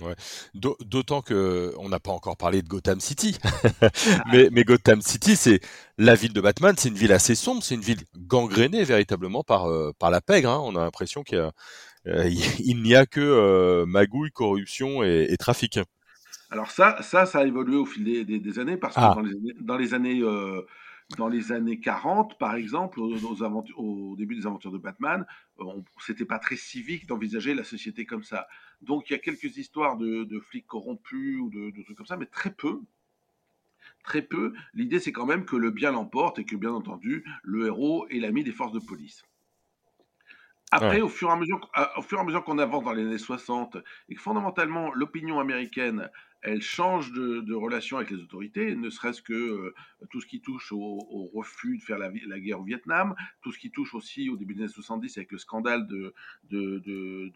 Ouais. 0.01 0.15
D'autant 0.53 1.21
que 1.21 1.73
on 1.77 1.89
n'a 1.89 1.99
pas 1.99 2.11
encore 2.11 2.37
parlé 2.37 2.61
de 2.61 2.67
Gotham 2.67 2.99
City, 2.99 3.37
mais, 4.31 4.49
mais, 4.51 4.63
Gotham 4.63 5.01
City, 5.01 5.35
c'est 5.35 5.59
la 5.97 6.15
ville 6.15 6.33
de 6.33 6.41
Batman, 6.41 6.75
c'est 6.77 6.89
une 6.89 6.95
ville 6.95 7.11
assez 7.11 7.35
sombre, 7.35 7.63
c'est 7.63 7.75
une 7.75 7.81
ville 7.81 8.01
gangrénée 8.17 8.83
véritablement 8.83 9.43
par 9.43 9.65
euh, 9.65 9.91
par 9.99 10.11
la 10.11 10.21
pègre. 10.21 10.49
Hein. 10.49 10.61
On 10.63 10.75
a 10.75 10.83
l'impression 10.83 11.23
qu'il 11.23 11.37
euh, 11.37 12.29
il 12.59 12.81
n'y 12.81 12.95
a 12.95 13.05
que 13.05 13.19
euh, 13.19 13.85
magouille, 13.85 14.31
corruption 14.31 15.03
et, 15.03 15.27
et, 15.29 15.37
trafic. 15.37 15.79
Alors 16.51 16.71
ça, 16.71 16.97
ça, 17.01 17.25
ça 17.25 17.39
a 17.39 17.45
évolué 17.45 17.75
au 17.75 17.85
fil 17.85 18.03
des, 18.03 18.39
des, 18.39 18.59
années 18.59 18.77
parce 18.77 18.95
que 18.95 19.01
ah. 19.01 19.13
dans 19.15 19.21
les 19.21 19.31
années, 19.31 19.53
dans 19.59 19.77
les 19.77 19.93
années 19.93 20.21
dans 21.17 21.27
les 21.27 21.51
années 21.51 21.79
40, 21.79 22.37
par 22.37 22.55
exemple, 22.55 22.99
aux, 22.99 23.43
au 23.77 24.15
début 24.15 24.35
des 24.35 24.45
aventures 24.45 24.71
de 24.71 24.77
Batman, 24.77 25.25
c'était 26.05 26.25
pas 26.25 26.39
très 26.39 26.55
civique 26.55 27.07
d'envisager 27.07 27.53
la 27.53 27.63
société 27.63 28.05
comme 28.05 28.23
ça. 28.23 28.47
Donc 28.81 29.09
il 29.09 29.13
y 29.13 29.15
a 29.15 29.19
quelques 29.19 29.57
histoires 29.57 29.97
de, 29.97 30.39
flics 30.39 30.67
corrompus 30.67 31.39
ou 31.39 31.49
de, 31.49 31.83
trucs 31.83 31.97
comme 31.97 32.05
ça, 32.05 32.17
mais 32.17 32.27
très 32.27 32.53
peu. 32.53 32.81
Très 34.03 34.21
peu. 34.21 34.53
L'idée, 34.73 34.99
c'est 34.99 35.11
quand 35.11 35.25
même 35.25 35.45
que 35.45 35.55
le 35.55 35.71
bien 35.71 35.91
l'emporte 35.91 36.39
et 36.39 36.45
que, 36.45 36.55
bien 36.55 36.71
entendu, 36.71 37.25
le 37.43 37.67
héros 37.67 38.07
est 38.09 38.19
l'ami 38.19 38.43
des 38.43 38.51
forces 38.51 38.71
de 38.71 38.79
police. 38.79 39.23
Après, 40.71 41.01
au 41.01 41.09
fur 41.09 41.29
et 41.29 41.31
à 41.31 41.35
mesure, 41.35 41.59
au 41.97 42.01
fur 42.03 42.19
et 42.19 42.21
à 42.21 42.23
mesure 42.23 42.43
qu'on 42.43 42.59
avance 42.59 42.83
dans 42.83 42.93
les 42.93 43.03
années 43.03 43.17
60 43.17 43.77
et 44.07 44.15
que 44.15 44.21
fondamentalement 44.21 44.93
l'opinion 44.93 45.39
américaine 45.39 46.09
elle 46.41 46.61
change 46.61 47.11
de, 47.11 47.53
relation 47.53 47.97
avec 47.97 48.11
les 48.11 48.17
autorités, 48.17 48.75
ne 48.75 48.89
serait-ce 48.89 49.21
que 49.21 49.33
euh, 49.33 49.73
tout 50.09 50.21
ce 50.21 50.27
qui 50.27 50.41
touche 50.41 50.71
au, 50.71 51.29
refus 51.33 51.77
de 51.77 51.83
faire 51.83 51.97
la, 51.97 52.09
guerre 52.39 52.61
au 52.61 52.63
Vietnam, 52.63 53.15
tout 53.41 53.51
ce 53.51 53.59
qui 53.59 53.71
touche 53.71 53.93
aussi 53.93 54.29
au 54.29 54.37
début 54.37 54.53
des 54.53 54.61
années 54.61 54.71
70 54.71 55.17
avec 55.17 55.31
le 55.31 55.37
scandale 55.37 55.87
de, 55.87 56.13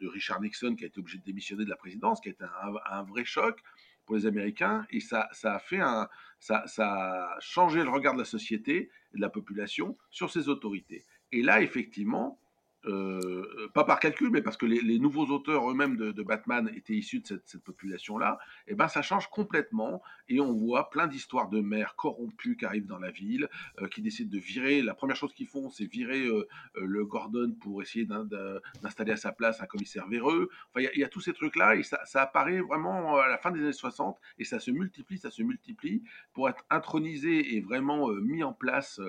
Richard 0.08 0.42
Nixon 0.42 0.76
qui 0.76 0.86
a 0.86 0.88
été 0.88 1.00
obligé 1.00 1.18
de 1.18 1.24
démissionner 1.24 1.66
de 1.66 1.70
la 1.70 1.76
présidence, 1.76 2.22
qui 2.22 2.30
a 2.30 2.32
été 2.32 2.46
un, 2.90 3.04
vrai 3.04 3.26
choc 3.26 3.62
pour 4.06 4.16
les 4.16 4.26
Américains, 4.26 4.86
et 4.90 5.00
ça, 5.00 5.30
ça 5.32 5.56
a 5.56 5.60
fait 5.60 5.80
un, 5.80 6.10
ça, 6.40 6.66
ça 6.68 7.36
a 7.36 7.40
changé 7.40 7.84
le 7.84 7.90
regard 7.90 8.14
de 8.14 8.20
la 8.20 8.26
société 8.26 8.90
et 9.14 9.18
de 9.18 9.22
la 9.22 9.30
population 9.30 9.98
sur 10.12 10.30
ces 10.30 10.50
autorités. 10.50 11.06
Et 11.32 11.42
là, 11.42 11.62
effectivement, 11.62 12.40
euh, 12.86 13.70
pas 13.74 13.86
par 13.86 14.00
calcul, 14.00 14.30
mais 14.30 14.42
parce 14.42 14.58
que 14.58 14.66
les, 14.66 15.00
nouveaux 15.00 15.28
auteurs 15.28 15.70
eux-mêmes 15.70 15.96
de, 15.96 16.24
Batman 16.24 16.70
étaient 16.76 16.94
issus 16.94 17.22
de 17.22 17.28
cette, 17.28 17.64
population-là, 17.64 18.38
et 18.68 18.72
eh 18.72 18.76
ben 18.76 18.88
ça 18.88 19.02
change 19.02 19.30
complètement 19.30 20.02
et 20.28 20.40
on 20.40 20.54
voit 20.54 20.90
plein 20.90 21.08
d'histoires 21.08 21.50
de 21.50 21.62
maires 21.62 21.96
corrompus 21.96 22.58
qui 22.58 22.66
arrivent 22.66 22.86
dans 22.86 23.00
la 23.00 23.12
ville, 23.12 23.48
euh, 23.82 23.88
qui 23.88 24.02
décident 24.02 24.32
de 24.32 24.40
virer. 24.40 24.82
La 24.82 24.94
première 24.94 25.16
chose 25.16 25.34
qu'ils 25.34 25.48
font, 25.48 25.70
c'est 25.70 25.86
virer 25.86 26.26
euh, 26.26 26.46
le 26.76 27.06
Gordon 27.06 27.56
pour 27.62 27.82
essayer 27.82 28.06
d'installer 28.06 29.14
à 29.14 29.18
sa 29.18 29.32
place 29.32 29.62
un 29.62 29.66
commissaire 29.66 30.08
véreux. 30.08 30.50
Enfin, 30.70 30.86
il 30.94 31.00
y, 31.00 31.04
a 31.04 31.10
tous 31.10 31.22
ces 31.22 31.34
trucs-là 31.34 31.76
et 31.76 31.84
ça, 31.84 32.00
apparaît 32.16 32.62
vraiment 32.62 33.18
à 33.18 33.28
la 33.28 33.38
fin 33.38 33.52
des 33.52 33.62
années 33.62 33.74
60 33.74 34.20
et 34.40 34.44
ça 34.44 34.60
se 34.60 34.72
multiplie, 34.72 35.18
ça 35.18 35.32
se 35.32 35.44
multiplie 35.44 36.04
pour 36.34 36.50
être 36.50 36.66
intronisé 36.70 37.56
et 37.56 37.62
vraiment 37.62 38.10
mis 38.10 38.44
en 38.44 38.54
place 38.54 39.00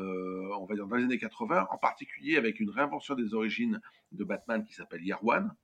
on 0.00 0.64
va 0.66 0.74
dire 0.74 0.86
dans 0.86 0.96
les 0.96 1.04
années 1.04 1.18
80, 1.18 1.68
en 1.70 1.78
particulier 1.78 2.36
avec 2.36 2.60
une 2.60 2.70
réinvention 2.70 3.14
des 3.14 3.34
origines 3.34 3.80
de 4.12 4.24
Batman 4.24 4.64
qui 4.64 4.74
s'appelle 4.74 5.02
Year 5.02 5.22
One, 5.24 5.54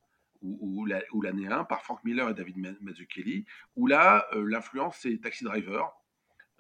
ou, 0.43 0.87
l'année 1.23 1.47
1 1.47 1.65
par 1.65 1.83
Frank 1.83 2.03
Miller 2.05 2.29
et 2.29 2.35
David 2.35 2.59
Mazzucchelli, 2.81 3.47
où 3.75 3.87
là, 3.87 4.27
l'influence, 4.35 4.99
c'est 5.01 5.19
Taxi 5.19 5.45
Driver. 5.45 5.91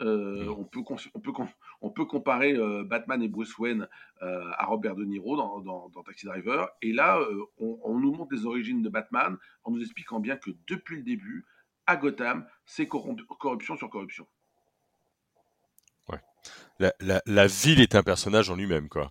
on, 0.00 0.64
peut, 0.64 0.80
on, 1.14 1.20
peut, 1.20 1.32
on 1.80 1.90
peut 1.90 2.04
comparer 2.04 2.56
Batman 2.84 3.22
et 3.22 3.28
Bruce 3.28 3.56
Wayne 3.58 3.88
à 4.20 4.64
Robert 4.64 4.96
De 4.96 5.04
Niro 5.04 5.36
dans, 5.36 6.02
Taxi 6.04 6.26
Driver. 6.26 6.68
Et 6.82 6.92
là, 6.92 7.20
on, 7.58 7.78
on, 7.82 7.98
nous 7.98 8.12
montre 8.12 8.34
les 8.34 8.46
origines 8.46 8.82
de 8.82 8.88
Batman 8.88 9.36
en 9.64 9.70
nous 9.70 9.82
expliquant 9.82 10.20
bien 10.20 10.36
que 10.36 10.50
depuis 10.66 10.96
le 10.96 11.02
début, 11.02 11.44
à 11.86 11.96
Gotham, 11.96 12.46
c'est 12.64 12.88
corruption 12.88 13.76
sur 13.76 13.88
corruption. 13.90 14.26
La, 16.78 17.46
ville 17.46 17.80
est 17.80 17.94
un 17.94 18.02
personnage 18.02 18.50
en 18.50 18.56
lui-même, 18.56 18.88
quoi. 18.88 19.10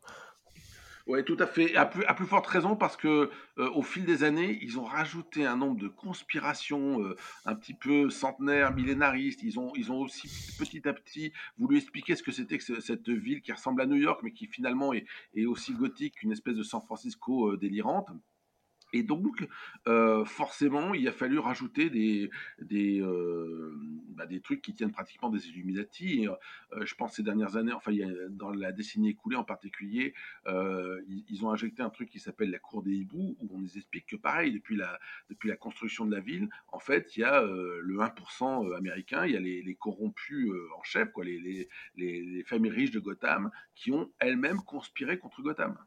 Oui, 1.07 1.23
tout 1.23 1.37
à 1.39 1.45
fait. 1.45 1.75
À 1.75 1.85
plus, 1.85 2.03
à 2.05 2.15
plus 2.15 2.25
forte 2.25 2.47
raison 2.47 2.75
parce 2.75 2.97
que 2.97 3.29
euh, 3.59 3.69
au 3.75 3.83
fil 3.83 4.05
des 4.05 4.23
années, 4.23 4.57
ils 4.63 4.79
ont 4.79 4.85
rajouté 4.85 5.45
un 5.45 5.55
nombre 5.55 5.79
de 5.79 5.87
conspirations 5.87 6.99
euh, 6.99 7.15
un 7.45 7.53
petit 7.53 7.75
peu 7.75 8.09
centenaires, 8.09 8.73
millénaristes. 8.73 9.43
Ils 9.43 9.59
ont, 9.59 9.71
ils 9.75 9.91
ont 9.91 9.99
aussi 10.01 10.27
petit 10.57 10.87
à 10.87 10.93
petit 10.93 11.31
voulu 11.59 11.77
expliquer 11.77 12.15
ce 12.15 12.23
que 12.23 12.31
c'était 12.31 12.57
que 12.57 12.79
cette 12.81 13.09
ville 13.09 13.43
qui 13.43 13.51
ressemble 13.51 13.81
à 13.81 13.85
New 13.85 13.97
York, 13.97 14.21
mais 14.23 14.31
qui 14.31 14.47
finalement 14.47 14.93
est, 14.93 15.05
est 15.35 15.45
aussi 15.45 15.73
gothique 15.73 16.15
qu'une 16.15 16.31
espèce 16.31 16.55
de 16.55 16.63
San 16.63 16.81
Francisco 16.81 17.51
euh, 17.51 17.57
délirante. 17.57 18.09
Et 18.95 19.03
donc, 19.03 19.45
euh, 19.89 20.23
forcément, 20.23 20.93
il 20.93 21.05
a 21.09 21.11
fallu 21.11 21.37
rajouter 21.37 21.89
des, 21.89 22.29
des, 22.61 23.01
euh, 23.01 23.73
bah, 24.11 24.25
trucs 24.41 24.61
qui 24.61 24.73
tiennent 24.73 24.93
pratiquement 24.93 25.29
des 25.29 25.49
Illuminati. 25.49 26.29
Euh, 26.29 26.85
je 26.85 26.95
pense 26.95 27.15
ces 27.15 27.23
dernières 27.23 27.57
années, 27.57 27.73
enfin, 27.73 27.91
dans 28.29 28.51
la 28.51 28.71
décennie 28.71 29.09
écoulée 29.09 29.35
en 29.35 29.43
particulier, 29.43 30.13
ils, 30.47 31.41
ont 31.43 31.51
injecté 31.51 31.81
un 31.81 31.89
truc 31.89 32.09
qui 32.09 32.19
s'appelle 32.19 32.51
la 32.51 32.59
cour 32.59 32.83
des 32.83 32.93
hiboux, 32.93 33.35
où 33.41 33.49
on 33.53 33.59
nous 33.59 33.75
explique 33.75 34.05
que, 34.05 34.15
pareil, 34.15 34.53
depuis 34.53 34.77
la, 34.77 34.97
depuis 35.29 35.49
la 35.49 35.57
construction 35.57 36.05
de 36.05 36.15
la 36.15 36.21
ville, 36.21 36.47
en 36.69 36.79
fait, 36.79 37.17
il 37.17 37.19
y 37.19 37.23
a 37.25 37.41
le 37.41 37.97
1% 37.97 38.77
américain, 38.77 39.25
il 39.25 39.33
y 39.33 39.35
a 39.35 39.41
les, 39.41 39.75
corrompus 39.75 40.49
en 40.77 40.83
chef, 40.83 41.11
quoi, 41.11 41.25
les, 41.25 41.67
les 41.97 42.43
familles 42.45 42.71
riches 42.71 42.91
de 42.91 42.99
Gotham, 42.99 43.51
qui 43.75 43.91
ont 43.91 44.09
elles-mêmes 44.19 44.61
conspiré 44.61 45.19
contre 45.19 45.41
Gotham. 45.41 45.77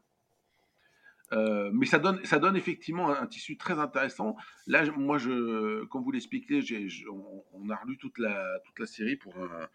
Euh, 1.31 1.69
mais 1.73 1.85
ça 1.85 1.99
donne, 1.99 2.23
ça 2.25 2.39
donne 2.39 2.55
effectivement 2.55 3.09
un, 3.09 3.27
tissu 3.27 3.57
très 3.57 3.77
intéressant. 3.79 4.35
Là, 4.67 4.83
moi, 4.91 5.17
je, 5.17 5.83
comme 5.85 6.03
vous 6.03 6.11
l'expliquez, 6.11 6.61
on, 7.09 7.43
on, 7.53 7.69
a 7.69 7.75
relu 7.75 7.97
toute 7.97 8.17
la, 8.17 8.59
toute 8.65 8.79
la 8.79 8.87
série 8.87 9.15
pour 9.15 9.35
un, 9.37 9.69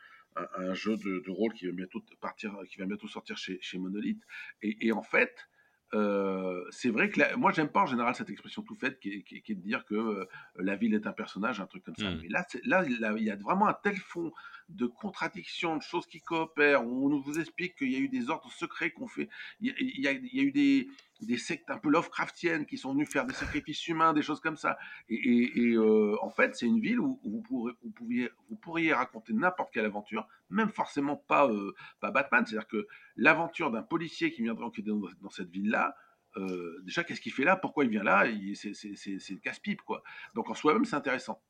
un, 0.57 0.75
jeu 0.75 0.97
de, 0.97 1.23
de, 1.25 1.31
rôle 1.31 1.53
qui 1.53 1.67
va 1.67 1.73
bientôt 1.73 2.03
partir, 2.21 2.57
qui 2.69 2.79
va 2.79 2.87
bientôt 2.87 3.09
sortir 3.09 3.37
chez, 3.37 3.59
chez 3.61 3.79
Monolith. 3.79 4.23
Et, 4.63 4.87
et 4.87 4.93
en 4.93 5.03
fait, 5.03 5.49
euh, 5.95 6.65
c'est 6.71 6.91
vrai 6.91 7.09
que 7.09 7.37
moi 7.37 7.53
j'aime 7.53 7.69
pas 7.69 7.83
en 7.83 7.87
général 7.87 8.15
cette 8.17 8.31
expression 8.31 8.63
tout 8.63 8.75
faite 8.75 8.99
qui 8.99 9.25
est, 9.31 9.55
de 9.55 9.61
dire 9.61 9.85
que 9.85 9.95
euh, 9.95 10.25
la 10.57 10.75
ville 10.75 10.95
est 10.95 11.07
un 11.07 11.13
personnage, 11.13 11.61
un 11.61 11.67
truc 11.67 11.85
comme 11.85 11.95
ça. 11.97 12.11
Mmh. 12.11 12.21
Mais 12.23 12.29
là, 12.29 12.47
là, 12.65 13.15
il 13.17 13.25
y 13.25 13.31
a 13.31 13.37
vraiment 13.37 13.69
un 13.69 13.75
tel 13.75 13.97
fond 13.97 14.33
de 14.69 14.87
contradictions, 14.87 15.77
de 15.77 15.83
choses 15.83 16.07
qui 16.07 16.21
coopèrent. 16.21 16.83
On 16.83 17.09
nous 17.09 17.23
vous 17.23 17.39
explique 17.39 17.77
qu'il 17.77 17.93
y 17.93 17.97
a 17.97 17.99
eu 17.99 18.09
des 18.09 18.31
ordres 18.31 18.51
secrets 18.51 18.91
qu'on 18.91 19.07
fait. 19.07 19.29
Il 19.61 19.73
y, 20.01 20.09
a, 20.09 20.13
eu 20.13 20.53
des, 20.53 20.89
des, 21.21 21.37
sectes 21.37 21.71
un 21.71 21.79
peu 21.79 21.91
Lovecraftiennes 21.91 22.67
qui 22.67 22.79
sont 22.79 22.93
venues 22.93 23.07
faire 23.07 23.27
des 23.27 23.35
sacrifices 23.35 23.87
humains, 23.89 24.13
des 24.13 24.23
choses 24.23 24.41
comme 24.41 24.57
ça. 24.57 24.79
Et, 25.09 25.75
euh, 25.77 26.17
en 26.23 26.31
fait, 26.31 26.55
c'est 26.55 26.67
une 26.67 26.81
ville 26.81 27.01
où, 27.01 27.21
vous, 27.25 27.73
pouviez, 27.95 28.31
vous 28.49 28.57
pourriez 28.57 28.93
raconter 28.93 29.33
n'importe 29.33 29.73
quelle 29.73 29.87
aventure, 29.87 30.27
même 30.51 30.71
forcément 30.71 31.17
pas, 31.17 31.49
euh, 31.49 31.75
pas 32.01 32.11
Batman. 32.11 32.45
C'est-à-dire 32.47 32.69
que 32.69 32.87
l'aventure 33.17 33.71
d'un 33.71 33.83
policier 33.83 34.33
qui 34.33 34.43
viendrait 34.43 34.65
enquêter 34.65 34.91
dans, 34.91 35.31
cette 35.31 35.51
ville-là, 35.51 35.97
euh, 36.37 36.83
déjà, 36.85 37.05
qu'est-ce 37.05 37.21
qu'il 37.21 37.33
fait 37.33 37.45
là? 37.45 37.57
Pourquoi 37.57 37.85
il 37.85 37.91
vient 37.91 38.03
là? 38.03 38.25
C'est 38.55 39.41
casse-pipe, 39.41 39.83
quoi. 39.83 40.03
Donc 40.35 40.51
en 40.51 40.55
soi-même, 40.55 40.85
c'est 40.85 40.97
intéressant. 40.97 41.41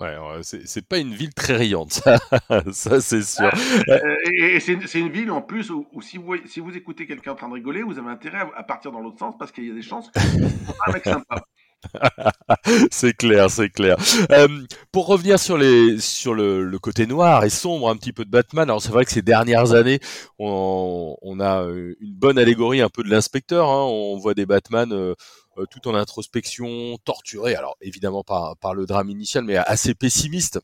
Ouais, 0.00 0.16
c'est 0.42 0.88
pas 0.88 0.98
une 0.98 1.14
ville 1.14 1.32
très 1.32 1.56
riante, 1.56 1.92
ça, 1.92 2.18
ça 2.72 3.00
c'est 3.00 3.22
sûr. 3.22 3.48
Euh, 3.88 4.16
et, 4.32 4.58
c'est 4.58 4.98
une 4.98 5.08
ville 5.08 5.30
en 5.30 5.40
plus 5.40 5.70
où, 5.70 5.86
si, 6.00 6.18
vous, 6.18 6.34
si 6.46 6.58
vous 6.58 6.76
écoutez 6.76 7.06
quelqu'un 7.06 7.32
en 7.32 7.36
train 7.36 7.48
de 7.48 7.54
rigoler, 7.54 7.84
vous 7.84 7.96
avez 7.98 8.10
intérêt 8.10 8.40
à, 8.56 8.62
partir 8.64 8.90
dans 8.90 9.00
l'autre 9.00 9.20
sens 9.20 9.36
parce 9.38 9.52
qu'il 9.52 9.66
y 9.66 9.70
a 9.70 9.74
des 9.74 9.82
chances 9.82 10.10
que 10.10 10.18
un 10.18 10.92
mec 10.92 11.04
sympa. 11.04 11.44
c'est 12.90 13.14
clair, 13.14 13.50
c'est 13.50 13.70
clair. 13.70 13.96
Euh, 14.30 14.48
pour 14.92 15.06
revenir 15.06 15.38
sur 15.38 15.56
les 15.56 15.98
sur 16.00 16.34
le, 16.34 16.64
le, 16.64 16.78
côté 16.78 17.06
noir 17.06 17.44
et 17.44 17.50
sombre 17.50 17.88
un 17.88 17.96
petit 17.96 18.12
peu 18.12 18.24
de 18.24 18.30
Batman, 18.30 18.68
alors 18.68 18.82
c'est 18.82 18.90
vrai 18.90 19.04
que 19.04 19.10
ces 19.10 19.22
dernières 19.22 19.72
années, 19.72 20.00
on, 20.38 21.16
on 21.22 21.40
a 21.40 21.64
euh, 21.64 21.94
une 22.00 22.14
bonne 22.14 22.38
allégorie 22.38 22.80
un 22.80 22.88
peu 22.88 23.02
de 23.02 23.10
l'inspecteur. 23.10 23.68
Hein, 23.68 23.84
on 23.84 24.18
voit 24.18 24.34
des 24.34 24.46
Batman 24.46 24.92
euh, 24.92 25.14
euh, 25.58 25.66
tout 25.70 25.88
en 25.88 25.94
introspection, 25.94 26.98
torturé, 27.04 27.54
alors 27.54 27.76
évidemment 27.80 28.24
par, 28.24 28.56
par 28.58 28.74
le 28.74 28.86
drame 28.86 29.10
initial, 29.10 29.44
mais 29.44 29.56
assez 29.56 29.94
pessimiste, 29.94 30.60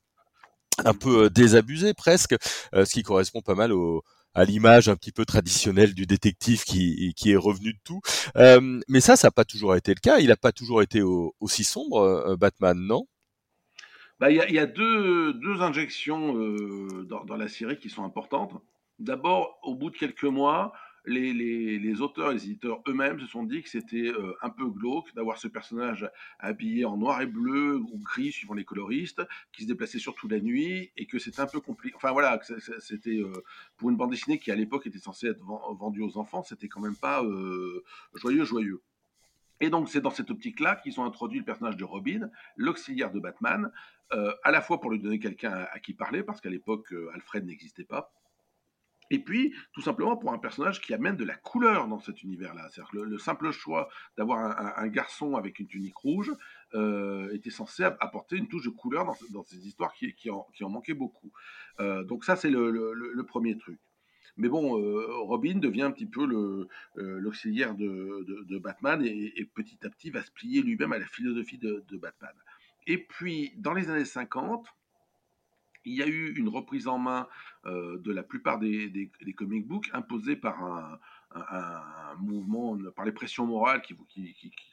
un 0.85 0.95
peu 0.95 1.31
désabusé 1.31 1.95
presque, 1.95 2.35
ce 2.73 2.91
qui 2.91 3.03
correspond 3.03 3.43
pas 3.43 3.55
mal 3.55 3.73
au, 3.73 4.03
à 4.35 4.45
l'image 4.45 4.89
un 4.89 4.97
petit 4.97 5.13
peu 5.13 5.25
traditionnelle 5.25 5.95
du 5.95 6.07
détective 6.07 6.65
qui, 6.65 7.15
qui 7.17 7.33
est 7.33 7.37
revenu 7.37 7.73
de 7.73 7.79
tout. 7.85 8.01
mais 8.89 9.01
ça, 9.01 9.17
ça 9.17 9.29
n'a 9.29 9.33
pas 9.33 9.45
toujours 9.45 9.77
été 9.77 9.93
le 9.95 10.01
cas. 10.01 10.19
Il 10.19 10.29
n'a 10.29 10.37
pas 10.37 10.53
toujours 10.53 10.83
été 10.83 11.03
aussi 11.03 11.65
sombre, 11.65 12.37
Batman, 12.39 12.79
non? 12.79 13.07
Bah, 14.21 14.31
il 14.31 14.37
y, 14.37 14.41
a, 14.41 14.51
y, 14.51 14.59
a 14.59 14.67
deux, 14.67 15.33
deux 15.33 15.63
injections 15.63 16.35
dans, 17.05 17.25
dans, 17.25 17.37
la 17.37 17.49
série 17.49 17.79
qui 17.79 17.89
sont 17.89 18.05
importantes. 18.05 18.53
D'abord, 18.99 19.59
au 19.63 19.75
bout 19.75 19.89
de 19.89 19.97
quelques 19.97 20.25
mois, 20.25 20.75
les, 21.11 22.01
auteurs 22.01 22.31
et 22.31 22.35
les 22.35 22.45
éditeurs 22.45 22.83
eux-mêmes 22.89 23.21
se 23.21 23.27
sont 23.27 23.45
dit 23.45 23.63
que 23.63 23.69
c'était 23.69 24.09
euh, 24.09 24.35
un 24.43 24.51
peu 24.51 24.69
glauque 24.69 25.13
d'avoir 25.15 25.39
ce 25.39 25.49
personnage 25.49 26.09
habillé 26.39 26.85
en 26.85 26.97
noir 26.97 27.21
et 27.21 27.27
bleu 27.27 27.77
ou 27.77 27.99
gris, 27.99 28.33
suivant 28.33 28.55
les 28.55 28.65
coloristes, 28.65 29.23
qui 29.53 29.63
se 29.63 29.69
déplaçait 29.69 29.99
surtout 29.99 30.29
la 30.29 30.41
nuit, 30.41 30.91
et 30.97 31.07
que 31.07 31.19
c'était 31.19 31.41
un 31.41 31.47
peu 31.47 31.61
compliqué. 31.61 31.95
Enfin 31.97 32.13
voilà, 32.13 32.41
c'était 32.79 33.19
euh, 33.19 33.33
pour 33.77 33.91
une 33.91 33.97
bande 33.97 34.11
dessinée 34.11 34.39
qui 34.39 34.51
à 34.51 34.57
l'époque 34.57 34.87
était 34.87 34.99
censée 34.99 35.29
être 35.29 35.43
vendue 35.43 36.03
aux 36.03 36.17
enfants, 36.17 36.43
c'était 36.43 36.69
quand 36.69 36.81
même 36.81 36.97
pas 36.97 37.23
euh, 37.23 37.85
joyeux, 38.15 38.45
joyeux. 38.45 38.83
Et 39.61 39.69
donc 39.69 39.91
c'est 39.91 40.01
dans 40.01 40.11
cette 40.11 40.31
optique-là 40.31 40.77
qu'ils 40.77 40.99
ont 41.01 41.05
introduit 41.05 41.39
le 41.39 41.45
personnage 41.45 41.77
de 41.77 41.85
Robin, 41.85 42.31
l'auxiliaire 42.57 43.13
de 43.13 43.21
Batman, 43.21 43.71
à 44.43 44.51
la 44.51 44.61
fois 44.61 44.81
pour 44.81 44.91
lui 44.91 44.99
donner 44.99 45.21
quelqu'un 45.21 45.69
à, 45.71 45.79
qui 45.79 45.93
parler, 45.93 46.25
parce 46.25 46.41
qu'à 46.41 46.49
l'époque 46.49 46.93
Alfred 47.15 47.45
n'existait 47.45 47.85
pas, 47.85 48.13
et 49.11 49.19
puis, 49.19 49.55
tout 49.73 49.81
simplement 49.81 50.17
pour 50.17 50.33
un 50.33 50.39
personnage 50.39 50.81
qui 50.81 50.95
amène 50.95 51.17
de 51.17 51.25
la 51.25 51.35
couleur 51.35 51.89
dans 51.89 51.99
cet 51.99 52.23
univers-là. 52.23 52.69
C'est-à-dire 52.71 52.93
que 52.93 52.99
le, 52.99 53.19
simple 53.19 53.51
choix 53.51 53.89
d'avoir 54.17 54.79
un, 54.79 54.87
garçon 54.87 55.35
avec 55.35 55.59
une 55.59 55.67
tunique 55.67 55.97
rouge 55.97 56.33
euh, 56.75 57.29
était 57.35 57.51
censé 57.51 57.83
apporter 57.83 58.37
une 58.37 58.47
touche 58.47 58.65
de 58.65 58.71
couleur 58.71 59.13
dans, 59.31 59.43
ces 59.43 59.67
histoires 59.67 59.93
qui, 59.95 60.31
en, 60.31 60.47
manquaient 60.69 60.95
beaucoup. 60.95 61.33
Euh, 61.81 62.05
donc 62.05 62.25
ça, 62.25 62.37
c'est 62.37 62.51
le, 62.51 63.23
premier 63.27 63.59
truc. 63.59 63.81
Mais 64.37 64.49
bon, 64.49 64.81
euh, 64.81 65.07
Robin 65.23 65.59
devient 65.59 65.83
un 65.83 65.91
petit 65.91 66.07
peu 66.07 66.25
l'auxiliaire 66.95 67.75
de, 67.75 68.59
Batman 68.59 69.03
et, 69.05 69.45
petit 69.55 69.79
à 69.85 69.91
petit 69.91 70.11
va 70.11 70.23
se 70.23 70.31
plier 70.31 70.63
lui-même 70.63 70.93
à 70.93 70.99
la 70.99 71.07
philosophie 71.07 71.59
de 71.59 71.97
Batman. 71.97 72.33
Et 72.87 72.99
puis, 72.99 73.53
dans 73.57 73.75
les 73.75 73.91
années 73.91 74.05
50, 74.05 74.67
il 75.85 75.97
y 75.97 76.03
a 76.03 76.07
eu 76.07 76.35
une 76.37 76.49
reprise 76.49 76.89
en 76.89 76.99
main 76.99 77.29
euh, 77.67 77.99
de 77.99 78.13
la 78.13 78.23
plupart 78.23 78.59
des, 78.59 78.89
des, 78.89 79.11
comic 79.35 79.67
books 79.67 79.91
imposée 79.93 80.37
par 80.37 80.63
un, 80.63 80.99
mouvement, 82.19 82.77
par 82.97 83.05
les 83.05 83.13
pressions 83.13 83.47
morales 83.47 83.83
qui, 83.83 83.97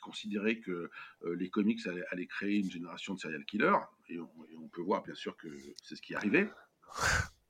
considérait 0.02 0.58
que 0.58 0.90
euh, 1.24 1.36
les 1.36 1.50
comics 1.50 1.80
allaient, 2.12 2.26
créer 2.26 2.58
une 2.58 2.72
génération 2.72 3.14
de 3.14 3.20
serial 3.20 3.46
killers. 3.46 3.78
Et 4.10 4.20
on, 4.20 4.68
peut 4.70 4.82
voir 4.82 5.04
bien 5.04 5.16
sûr 5.16 5.36
que 5.38 5.48
c'est 5.82 5.96
ce 5.96 6.02
qui 6.02 6.16
arrivait. 6.16 6.50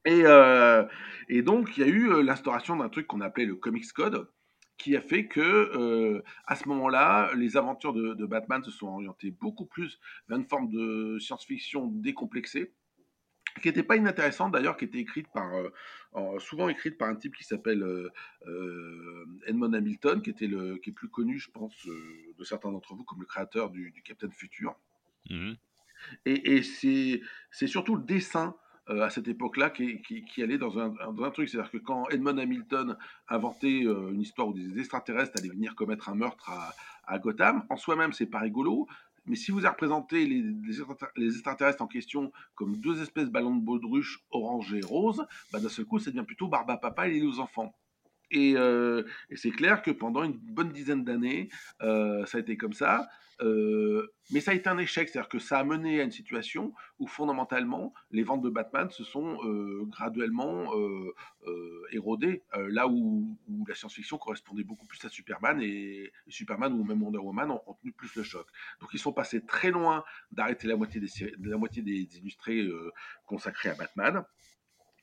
Et, 0.06 0.22
euh, 0.24 0.86
et 1.28 1.42
donc, 1.42 1.78
il 1.78 1.82
y 1.82 1.84
a 1.84 1.88
eu 1.88 2.24
l'instauration 2.24 2.78
d'un 2.78 2.90
truc 2.90 3.08
qu'on 3.08 3.22
appelait 3.22 3.46
le 3.46 3.56
Comics 3.56 3.92
Code, 3.92 4.30
qui 4.78 4.96
a 4.96 5.02
fait 5.02 5.28
que, 5.28 6.24
à 6.46 6.56
ce 6.56 6.68
moment-là, 6.70 7.34
les 7.36 7.58
aventures 7.58 7.94
de, 7.94 8.26
Batman 8.26 8.64
se 8.64 8.72
sont 8.72 8.88
orientées 8.88 9.32
beaucoup 9.32 9.66
plus 9.66 10.00
vers 10.30 10.38
une 10.38 10.48
forme 10.48 10.70
de 10.70 11.18
science-fiction 11.20 11.88
décomplexée, 11.88 12.74
qui 13.62 13.68
n'était 13.68 13.84
pas 13.84 13.96
inintéressante 13.96 14.52
d'ailleurs, 14.52 14.78
qui 14.78 14.86
était 14.86 15.00
écrite 15.00 15.28
par, 15.34 15.52
euh, 15.56 16.40
souvent 16.40 16.70
écrite 16.70 16.98
par 16.98 17.10
un 17.10 17.16
type 17.16 17.36
qui 17.36 17.44
s'appelle 17.44 17.84
euh, 17.84 18.12
euh, 18.48 19.26
Edmond 19.46 19.74
Hamilton, 19.74 20.22
qui, 20.22 20.30
était 20.30 20.48
le, 20.48 20.78
qui 20.78 20.90
est 20.90 20.94
plus 20.94 21.10
connu, 21.10 21.40
je 21.40 21.50
pense, 21.50 21.74
de 21.86 22.44
certains 22.44 22.72
d'entre 22.72 22.96
vous 22.96 23.04
comme 23.04 23.20
le 23.20 23.26
créateur 23.26 23.70
du, 23.70 23.94
Captain 24.04 24.30
Future. 24.30 24.76
Mmh 25.30 25.54
et, 26.26 26.58
et 26.58 26.62
c'est 26.62 27.66
surtout 27.66 27.96
le 27.96 28.04
dessin 28.04 28.56
à 28.86 29.10
cette 29.10 29.28
époque-là 29.28 29.72
qui, 29.72 30.00
qui, 30.04 30.44
allait 30.44 30.60
dans 30.60 30.78
un, 30.78 30.90
dans 30.90 31.24
un 31.24 31.32
truc. 31.32 31.50
C'est-à-dire 31.50 31.72
que 31.72 31.80
quand 31.80 32.08
Edmond 32.10 32.38
Hamilton 32.38 32.96
inventait 33.28 33.80
une 33.80 34.22
histoire 34.22 34.48
où 34.48 34.54
des 34.54 34.78
extraterrestres 34.78 35.34
allaient 35.40 35.50
venir 35.50 35.74
commettre 35.74 36.08
un 36.10 36.14
meurtre 36.14 36.52
à, 36.52 36.76
à 37.08 37.18
Gotham, 37.18 37.66
en 37.70 37.78
soi-même, 37.78 38.14
c'est 38.14 38.28
pas 38.28 38.40
rigolo, 38.40 38.88
mais 39.28 39.36
si 39.36 39.52
vous 39.52 39.60
représentez 39.60 40.26
les, 40.26 40.44
les, 41.16 41.34
extraterrestres 41.34 41.82
en 41.82 41.88
question 41.88 42.32
comme 42.56 42.78
deux 42.78 43.02
espèces 43.02 43.30
ballons 43.30 43.56
de 43.56 43.64
baudruche 43.64 44.20
orange 44.32 44.74
et 44.74 44.82
rose, 44.82 45.26
bah 45.52 45.60
d'un 45.60 45.70
seul 45.70 45.86
coup, 45.86 46.00
ça 46.00 46.12
devient 46.12 46.26
plutôt 46.26 46.48
Barba 46.48 46.78
Papa 46.78 47.08
et 47.08 47.20
les 47.20 47.40
enfants. 47.40 47.76
Et, 48.32 48.52
et 48.52 49.36
c'est 49.36 49.52
clair 49.52 49.82
que 49.82 49.92
pendant 49.92 50.24
une 50.24 50.38
bonne 50.38 50.72
dizaine 50.72 51.04
d'années, 51.04 51.50
ça 51.80 52.38
a 52.38 52.40
été 52.40 52.58
comme 52.58 52.74
ça. 52.74 53.08
Euh, 53.42 54.12
mais 54.32 54.42
ça 54.42 54.52
a 54.52 54.54
été 54.56 54.68
un 54.68 54.78
échec, 54.78 55.08
c'est-à-dire 55.08 55.30
que 55.30 55.40
ça 55.40 55.60
a 55.60 55.64
mené 55.64 56.02
à 56.02 56.04
une 56.04 56.12
situation 56.12 56.74
où 57.00 57.08
fondamentalement 57.08 57.94
les 58.12 58.24
ventes 58.24 58.42
de 58.42 58.50
Batman 58.50 58.90
se 58.90 59.04
sont 59.04 59.38
euh, 59.46 59.86
graduellement 59.86 60.74
euh, 60.76 61.14
érodées, 61.92 62.44
là 62.54 62.88
où, 62.88 63.38
la 63.68 63.76
science-fiction 63.76 64.18
correspondait 64.18 64.64
beaucoup 64.64 64.86
plus 64.86 65.04
à 65.06 65.10
Superman 65.10 65.62
et, 65.62 66.12
Superman 66.28 66.74
ou 66.74 66.84
même 66.84 67.02
Wonder 67.04 67.20
Woman 67.20 67.52
ont, 67.52 67.62
tenu 67.82 67.92
plus 67.92 68.16
le 68.16 68.24
choc. 68.24 68.48
Donc 68.82 68.90
ils 68.94 69.00
sont 69.00 69.14
passés 69.14 69.46
très 69.46 69.72
loin 69.72 70.04
d'arrêter 70.32 70.68
la 70.68 70.76
moitié 70.76 71.82
des 71.82 72.18
illustrés 72.18 72.68
consacrés 73.26 73.70
à 73.70 73.76
Batman. 73.76 74.24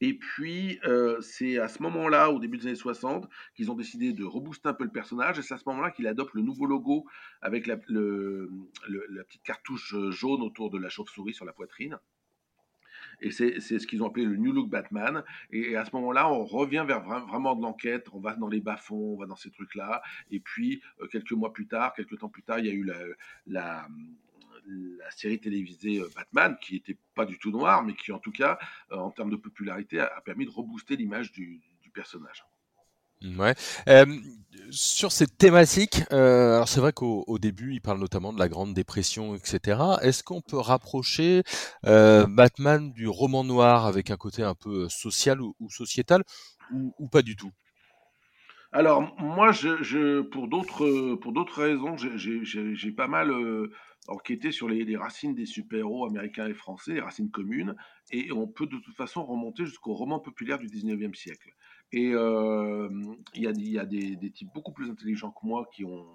Et 0.07 0.13
puis, 0.13 0.79
c'est 1.23 1.59
à 1.59 1.67
ce 1.67 1.83
moment-là, 1.83 2.31
au 2.31 2.39
début 2.39 2.59
des 2.59 2.67
années 2.67 2.77
60, 2.77 3.27
qu'ils 3.55 3.71
ont 3.71 3.75
décidé 3.75 4.13
de 4.13 4.23
rebooster 4.23 4.69
un 4.69 4.75
peu 4.75 4.85
le 4.85 4.91
personnage. 4.91 5.39
Et 5.39 5.43
c'est 5.43 5.55
à 5.55 5.57
ce 5.57 5.65
moment-là 5.65 5.91
qu'il 5.93 6.07
adopte 6.07 6.35
le 6.35 6.43
nouveau 6.43 6.67
logo 6.67 7.07
avec 7.41 7.67
la, 7.67 7.79
petite 7.79 9.43
cartouche 9.43 9.95
jaune 10.11 10.43
autour 10.43 10.69
de 10.69 10.77
la 10.77 10.91
chauve-souris 10.91 11.33
sur 11.33 11.47
la 11.47 11.55
poitrine. 11.55 11.99
Et 13.23 13.31
c'est 13.31 13.61
ce 13.61 13.87
qu'ils 13.87 14.03
ont 14.03 14.09
appelé 14.09 14.27
le 14.27 14.37
New 14.37 14.53
Look 14.53 14.69
Batman. 14.69 15.25
Et, 15.51 15.75
à 15.75 15.87
ce 15.87 15.97
moment-là, 15.97 16.31
on 16.31 16.45
revient 16.45 16.85
vers 16.87 17.01
vraiment 17.01 17.57
de 17.57 17.63
l'enquête. 17.63 18.07
On 18.13 18.21
va 18.21 18.37
dans 18.37 18.49
les 18.49 18.61
bas-fonds, 18.61 19.15
on 19.15 19.17
va 19.17 19.25
dans 19.25 19.37
ces 19.37 19.51
trucs-là. 19.53 20.03
Et 20.31 20.39
puis, 20.39 20.83
quelques 21.13 21.33
mois 21.33 21.55
plus 21.55 21.67
tard, 21.67 21.95
quelques 21.95 22.19
temps 22.19 22.29
plus 22.29 22.43
tard, 22.43 22.59
il 22.59 22.67
y 22.67 22.71
a 22.71 22.75
eu 22.75 22.87
la 23.47 23.89
série 25.16 25.40
télévisée 25.40 25.99
euh, 25.99 26.11
Batman, 26.14 26.56
qui 26.61 26.75
n'était 26.75 26.97
pas 27.14 27.25
du 27.25 27.38
tout 27.38 27.50
noire, 27.50 27.83
mais 27.83 27.94
qui 27.94 28.12
en 28.12 28.18
tout 28.18 28.33
cas, 28.33 28.59
euh, 28.92 28.97
en 28.97 29.11
termes 29.11 29.30
de 29.30 29.37
popularité, 29.37 30.00
a, 30.00 30.21
permis 30.25 30.44
de 30.44 30.50
rebooster 30.50 30.97
l'image 30.97 31.33
du, 31.33 31.62
personnage. 31.94 32.44
Ouais. 33.38 33.54
Euh, 33.88 34.04
sur 34.71 35.12
cette 35.12 35.38
thématique, 35.38 36.02
alors 36.11 36.68
c'est 36.68 36.80
vrai 36.80 36.92
qu'au 36.92 37.38
début, 37.38 37.73
il 37.73 37.80
parle 37.80 38.00
notamment 38.00 38.33
de 38.33 38.38
la 38.40 38.49
Grande 38.49 38.75
Dépression, 38.75 39.37
etc. 39.37 39.80
Est-ce 40.02 40.25
qu'on 40.25 40.40
peut 40.40 40.59
rapprocher 40.59 41.44
Batman 41.85 42.92
du 42.92 43.06
roman 43.06 43.44
noir 43.44 43.87
avec 43.87 44.11
un 44.11 44.16
côté 44.16 44.42
un 44.42 44.56
peu 44.56 44.88
social 44.88 45.40
ou, 45.40 45.54
sociétal, 45.71 46.25
ou, 46.73 47.09
pas 47.09 47.23
du 47.23 47.37
tout? 47.37 47.52
Alors 48.73 49.14
moi, 49.21 49.52
je, 49.52 50.23
pour 50.23 50.49
d'autres 50.49 51.14
pour 51.14 51.33
d'autres 51.33 51.62
raisons, 51.62 51.97
j'ai 51.97 52.90
pas 52.90 53.06
mal 53.06 53.30
enquêter 54.09 54.53
sur 54.53 54.69
les, 54.69 54.97
racines 54.97 55.35
des 55.35 55.47
super-héros 55.47 56.07
américains 56.07 56.47
et 56.47 56.55
français, 56.55 56.95
les 56.95 57.01
racines 57.01 57.31
communes, 57.31 57.75
et 58.11 58.33
on 58.33 58.47
peut 58.47 58.67
de 58.67 58.79
toute 58.79 58.95
façon 58.95 59.25
remonter 59.25 59.65
jusqu'au 59.65 59.95
roman 59.95 60.19
populaire 60.19 60.59
du 60.59 60.67
19e 60.67 61.15
siècle. 61.15 61.55
Et 61.93 62.13
euh, 62.13 62.89
il 63.35 63.43
y 63.43 63.79
a, 63.79 63.85
des, 63.85 64.31
types 64.31 64.53
beaucoup 64.53 64.73
plus 64.73 64.91
intelligents 64.91 65.31
que 65.31 65.47
moi 65.47 65.69
qui 65.73 65.85
ont, 65.85 66.07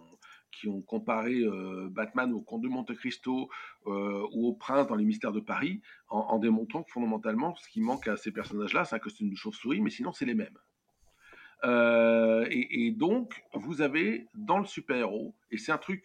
comparé 0.87 1.35
euh, 1.35 1.87
Batman 1.89 2.33
au 2.33 2.41
Comte 2.41 2.61
de 2.61 2.67
Monte 2.67 2.93
Cristo 2.95 3.49
euh, 3.87 4.27
ou 4.33 4.47
au 4.47 4.53
Prince 4.53 4.87
dans 4.87 4.95
les 4.95 5.05
Mystères 5.05 5.31
de 5.31 5.39
Paris, 5.39 5.81
en, 6.09 6.37
démontrant 6.37 6.83
que 6.83 6.91
fondamentalement, 6.91 7.55
ce 7.55 7.69
qui 7.69 7.81
manque 7.81 8.07
à 8.07 8.17
ces 8.17 8.31
personnages-là, 8.31 8.83
c'est 8.83 8.95
un 8.95 8.99
costume 8.99 9.29
de 9.29 9.35
chauve-souris, 9.35 9.79
mais 9.79 9.89
sinon 9.89 10.11
c'est 10.11 10.25
les 10.25 10.35
mêmes. 10.35 10.57
Et, 11.63 12.91
donc, 12.91 13.41
vous 13.53 13.81
avez 13.81 14.27
dans 14.35 14.59
le 14.59 14.65
super-héros, 14.65 15.33
et 15.51 15.57
c'est 15.57 15.71
un 15.71 15.77
truc 15.77 16.03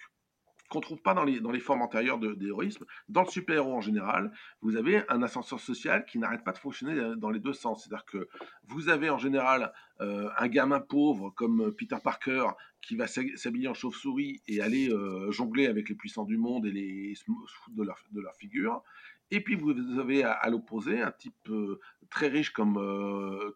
qu'on 0.69 0.81
trouve 0.81 1.01
pas 1.03 1.15
dans 1.15 1.25
les, 1.25 1.41
dans 1.41 1.51
les 1.51 1.61
formes 1.61 1.83
antérieures 1.83 2.19
d'héroïsme. 2.19 2.85
Dans 3.09 3.23
le 3.23 3.29
super-héros 3.29 3.75
en 3.75 3.81
général, 3.81 4.33
vous 4.63 4.77
avez 4.77 5.03
un 5.09 5.23
ascenseur 5.23 5.61
social 5.61 6.05
qui 6.05 6.19
n'arrête 6.19 6.45
pas 6.45 6.53
de 6.53 6.59
fonctionner 6.59 7.17
dans 7.17 7.31
les 7.31 7.41
deux 7.41 7.53
sens. 7.53 7.85
C'est-à-dire 7.85 8.07
que 8.07 8.29
vous 8.69 8.89
avez 8.89 9.11
en 9.11 9.19
général 9.19 9.73
euh, 10.01 10.29
un 10.37 10.49
gamin 10.49 10.81
pauvre 10.81 11.31
comme 11.31 11.73
Peter 11.77 11.97
Parker 12.03 12.47
qui 12.81 12.97
va 12.97 13.07
s'habiller 13.07 13.69
en 13.69 13.75
chauve-souris 13.75 14.43
et 14.49 14.61
aller 14.61 14.91
euh, 14.91 15.31
jongler 15.31 15.67
avec 15.67 15.89
les 15.89 15.95
puissants 15.95 16.25
du 16.25 16.37
monde 16.37 16.67
et 16.67 16.73
les 16.73 17.15
de 17.69 17.83
leur, 17.83 17.99
de 18.11 18.21
leur 18.21 18.35
figure. 18.37 18.83
Et 19.31 19.41
puis 19.41 19.55
vous 19.55 19.99
avez 19.99 20.23
à, 20.25 20.49
l'opposé 20.51 21.01
un 21.01 21.13
type 21.13 21.49
euh, 21.49 21.81
très 22.11 22.29
riche 22.29 22.51
comme, 22.51 22.75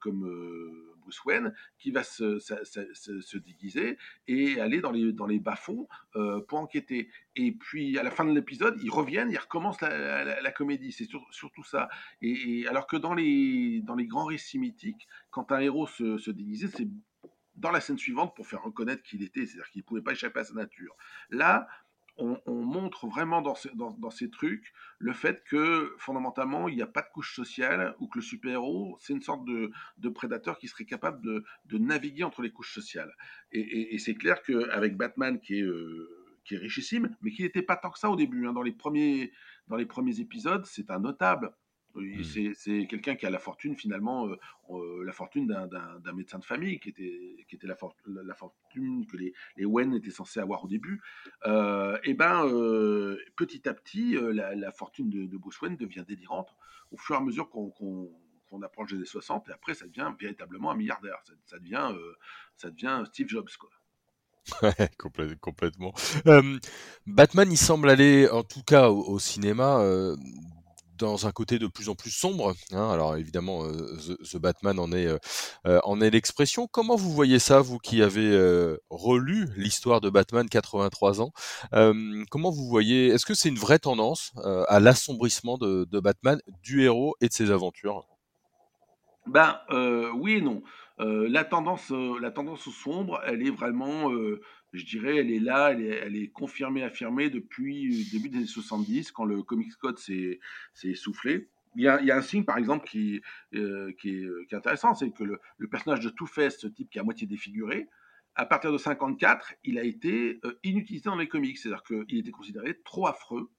comme 0.00 0.87
Bruce 1.08 1.54
qui 1.78 1.90
va 1.90 2.02
se, 2.02 3.36
déguiser 3.38 3.98
et 4.26 4.60
aller 4.60 4.80
dans 4.80 4.92
les, 5.26 5.38
bas-fonds 5.38 5.88
euh, 6.16 6.40
pour 6.40 6.58
enquêter. 6.58 7.10
Et 7.36 7.52
puis 7.52 7.98
à 7.98 8.02
la 8.02 8.10
fin 8.10 8.24
de 8.24 8.32
l'épisode, 8.32 8.78
ils 8.82 8.90
reviennent, 8.90 9.30
ils 9.30 9.38
recommencent 9.38 9.80
la, 9.80 10.52
comédie. 10.52 10.92
C'est 10.92 11.08
surtout 11.30 11.64
ça. 11.64 11.88
Et, 12.22 12.66
alors 12.68 12.86
que 12.86 12.96
dans 12.96 13.14
les, 13.14 13.82
grands 14.00 14.26
récits 14.26 14.58
mythiques, 14.58 15.06
quand 15.30 15.52
un 15.52 15.60
héros 15.60 15.86
se, 15.86 16.18
se 16.18 16.30
déguisait, 16.30 16.68
c'est 16.68 16.88
dans 17.56 17.70
la 17.70 17.80
scène 17.80 17.98
suivante 17.98 18.36
pour 18.36 18.46
faire 18.46 18.62
reconnaître 18.62 19.02
qui 19.02 19.16
il 19.16 19.24
était, 19.24 19.44
c'est-à-dire 19.44 19.68
qu'il 19.70 19.80
ne 19.80 19.84
pouvait 19.84 20.02
pas 20.02 20.12
échapper 20.12 20.40
à 20.40 20.44
sa 20.44 20.54
nature. 20.54 20.96
Là, 21.30 21.66
on, 22.18 22.40
montre 22.46 23.06
vraiment 23.06 23.42
dans, 23.42 23.54
ces 24.10 24.30
trucs 24.30 24.72
le 24.98 25.12
fait 25.12 25.42
que 25.44 25.94
fondamentalement 25.98 26.68
il 26.68 26.76
n'y 26.76 26.82
a 26.82 26.86
pas 26.86 27.02
de 27.02 27.08
couche 27.12 27.34
sociale 27.34 27.94
ou 28.00 28.08
que 28.08 28.18
le 28.18 28.22
super-héros 28.22 28.96
c'est 29.00 29.12
une 29.12 29.22
sorte 29.22 29.44
de, 29.44 30.08
prédateur 30.08 30.58
qui 30.58 30.68
serait 30.68 30.84
capable 30.84 31.22
de, 31.22 31.78
naviguer 31.78 32.24
entre 32.24 32.42
les 32.42 32.50
couches 32.50 32.74
sociales. 32.74 33.14
Et, 33.52 33.98
c'est 33.98 34.14
clair 34.14 34.42
qu'avec 34.42 34.96
Batman 34.96 35.38
qui 35.40 35.60
est, 35.60 35.62
euh, 35.62 36.08
qui 36.44 36.54
est 36.54 36.58
richissime, 36.58 37.16
mais 37.22 37.30
qui 37.30 37.42
n'était 37.42 37.62
pas 37.62 37.76
tant 37.76 37.90
que 37.90 37.98
ça 37.98 38.10
au 38.10 38.16
début. 38.16 38.46
Hein. 38.46 38.52
Dans 38.52 38.62
les 38.62 38.72
premiers 39.86 40.20
épisodes, 40.20 40.64
c'est 40.66 40.90
un 40.90 40.98
notable. 40.98 41.52
Mmh. 41.94 42.54
C'est 42.54 42.86
quelqu'un 42.86 43.16
qui 43.16 43.26
a 43.26 43.30
la 43.30 43.38
fortune, 43.38 43.74
finalement, 43.74 44.28
euh, 44.28 44.36
euh, 44.70 45.04
la 45.04 45.12
fortune 45.12 45.46
d'un 45.46 46.12
médecin 46.12 46.38
de 46.38 46.44
famille, 46.44 46.78
qui 46.78 46.90
était, 46.90 47.44
qui 47.48 47.56
était 47.56 47.66
la, 47.66 47.76
la, 48.06 48.34
fortune 48.34 49.06
que 49.06 49.16
les, 49.16 49.32
les 49.56 49.64
Wen 49.64 49.94
étaient 49.94 50.10
censés 50.10 50.40
avoir 50.40 50.64
au 50.64 50.68
début. 50.68 51.00
Euh, 51.46 51.98
et 52.04 52.14
ben, 52.14 52.42
petit 53.36 53.68
à 53.68 53.74
petit, 53.74 54.16
la, 54.20 54.72
fortune 54.72 55.10
de, 55.10 55.36
Bruce 55.36 55.60
Wayne 55.60 55.76
devient 55.76 56.04
délirante 56.06 56.54
au 56.90 56.96
fur 56.96 57.16
et 57.16 57.18
à 57.18 57.20
mesure 57.20 57.50
qu'on 57.50 58.62
approche 58.62 58.90
des 58.90 58.96
années 58.96 59.04
60, 59.04 59.48
et 59.48 59.52
après, 59.52 59.74
ça 59.74 59.86
devient 59.86 60.12
véritablement 60.18 60.70
un 60.70 60.76
milliardaire. 60.76 61.18
Ça, 61.46 61.58
devient, 61.58 61.92
ça 62.56 62.70
devient 62.70 63.02
Steve 63.06 63.28
Jobs, 63.28 63.50
quoi. 63.58 63.70
Ouais, 64.62 64.88
complètement. 65.40 65.92
Batman, 67.06 67.50
il 67.50 67.58
semble 67.58 67.90
aller, 67.90 68.28
en 68.30 68.42
tout 68.42 68.62
cas 68.62 68.88
au, 68.88 69.18
cinéma, 69.18 69.82
dans 70.98 71.26
un 71.26 71.32
côté 71.32 71.58
de 71.58 71.66
plus 71.66 71.88
en 71.88 71.94
plus 71.94 72.10
sombre. 72.10 72.54
Hein. 72.72 72.90
Alors 72.90 73.16
évidemment, 73.16 73.64
euh, 73.64 73.96
The, 74.24 74.36
Batman 74.36 74.78
en 74.78 74.92
est, 74.92 75.06
euh, 75.06 75.18
euh, 75.66 75.80
en 75.84 76.00
est 76.00 76.10
l'expression. 76.10 76.66
Comment 76.66 76.96
vous 76.96 77.12
voyez 77.12 77.38
ça, 77.38 77.60
vous 77.60 77.78
qui 77.78 78.02
avez 78.02 78.18
relu 78.90 79.48
l'histoire 79.56 80.00
de 80.00 80.10
Batman 80.10 80.48
83 80.48 81.20
ans 81.20 81.32
Comment 82.30 82.50
vous 82.50 82.68
voyez 82.68 83.08
Est-ce 83.08 83.26
que 83.26 83.34
c'est 83.34 83.48
une 83.48 83.58
vraie 83.58 83.78
tendance 83.78 84.32
à 84.68 84.80
l'assombrissement 84.80 85.58
de, 85.58 86.00
Batman, 86.00 86.40
du 86.62 86.82
héros 86.82 87.14
et 87.20 87.28
de 87.28 87.32
ses 87.32 87.50
aventures? 87.50 88.04
Ben 89.26 89.58
oui 90.14 90.34
et 90.34 90.40
non. 90.40 90.62
la 90.98 91.44
tendance, 91.44 91.92
la 92.20 92.30
tendance 92.30 92.68
sombre, 92.70 93.20
elle 93.26 93.46
est 93.46 93.50
vraiment 93.50 94.10
je 94.72 94.84
dirais, 94.84 95.16
elle 95.16 95.30
est 95.30 95.40
là, 95.40 95.70
elle 95.70 96.16
est, 96.16 96.28
confirmée, 96.28 96.82
affirmée 96.82 97.30
depuis 97.30 97.88
le 97.88 98.10
début 98.10 98.28
des 98.28 98.38
années 98.38 98.46
70, 98.46 99.12
quand 99.12 99.24
le 99.24 99.42
Comics 99.42 99.74
Code 99.76 99.98
s'est 99.98 100.38
essoufflé. 100.84 101.48
Il 101.76 101.84
y, 101.84 101.88
a, 101.88 102.16
un 102.16 102.22
signe, 102.22 102.44
par 102.44 102.58
exemple, 102.58 102.88
qui, 102.88 103.20
euh, 103.54 103.92
est, 104.04 104.54
intéressant, 104.54 104.94
c'est 104.94 105.10
que 105.10 105.24
le, 105.24 105.68
personnage 105.68 106.00
de 106.00 106.10
Two-Face, 106.10 106.58
ce 106.58 106.66
type 106.66 106.90
qui 106.90 106.98
est 106.98 107.00
à 107.00 107.04
moitié 107.04 107.26
défiguré, 107.26 107.88
à 108.34 108.46
partir 108.46 108.72
de 108.72 108.78
54, 108.78 109.54
il 109.64 109.78
a 109.78 109.84
été 109.84 110.38
euh, 110.44 110.58
inutilisé 110.64 111.04
dans 111.04 111.16
les 111.16 111.28
comics. 111.28 111.58
C'est-à-dire 111.58 111.82
qu'il 111.82 112.18
était 112.18 112.30
considéré 112.30 112.78
trop 112.84 113.06
affreux 113.06 113.50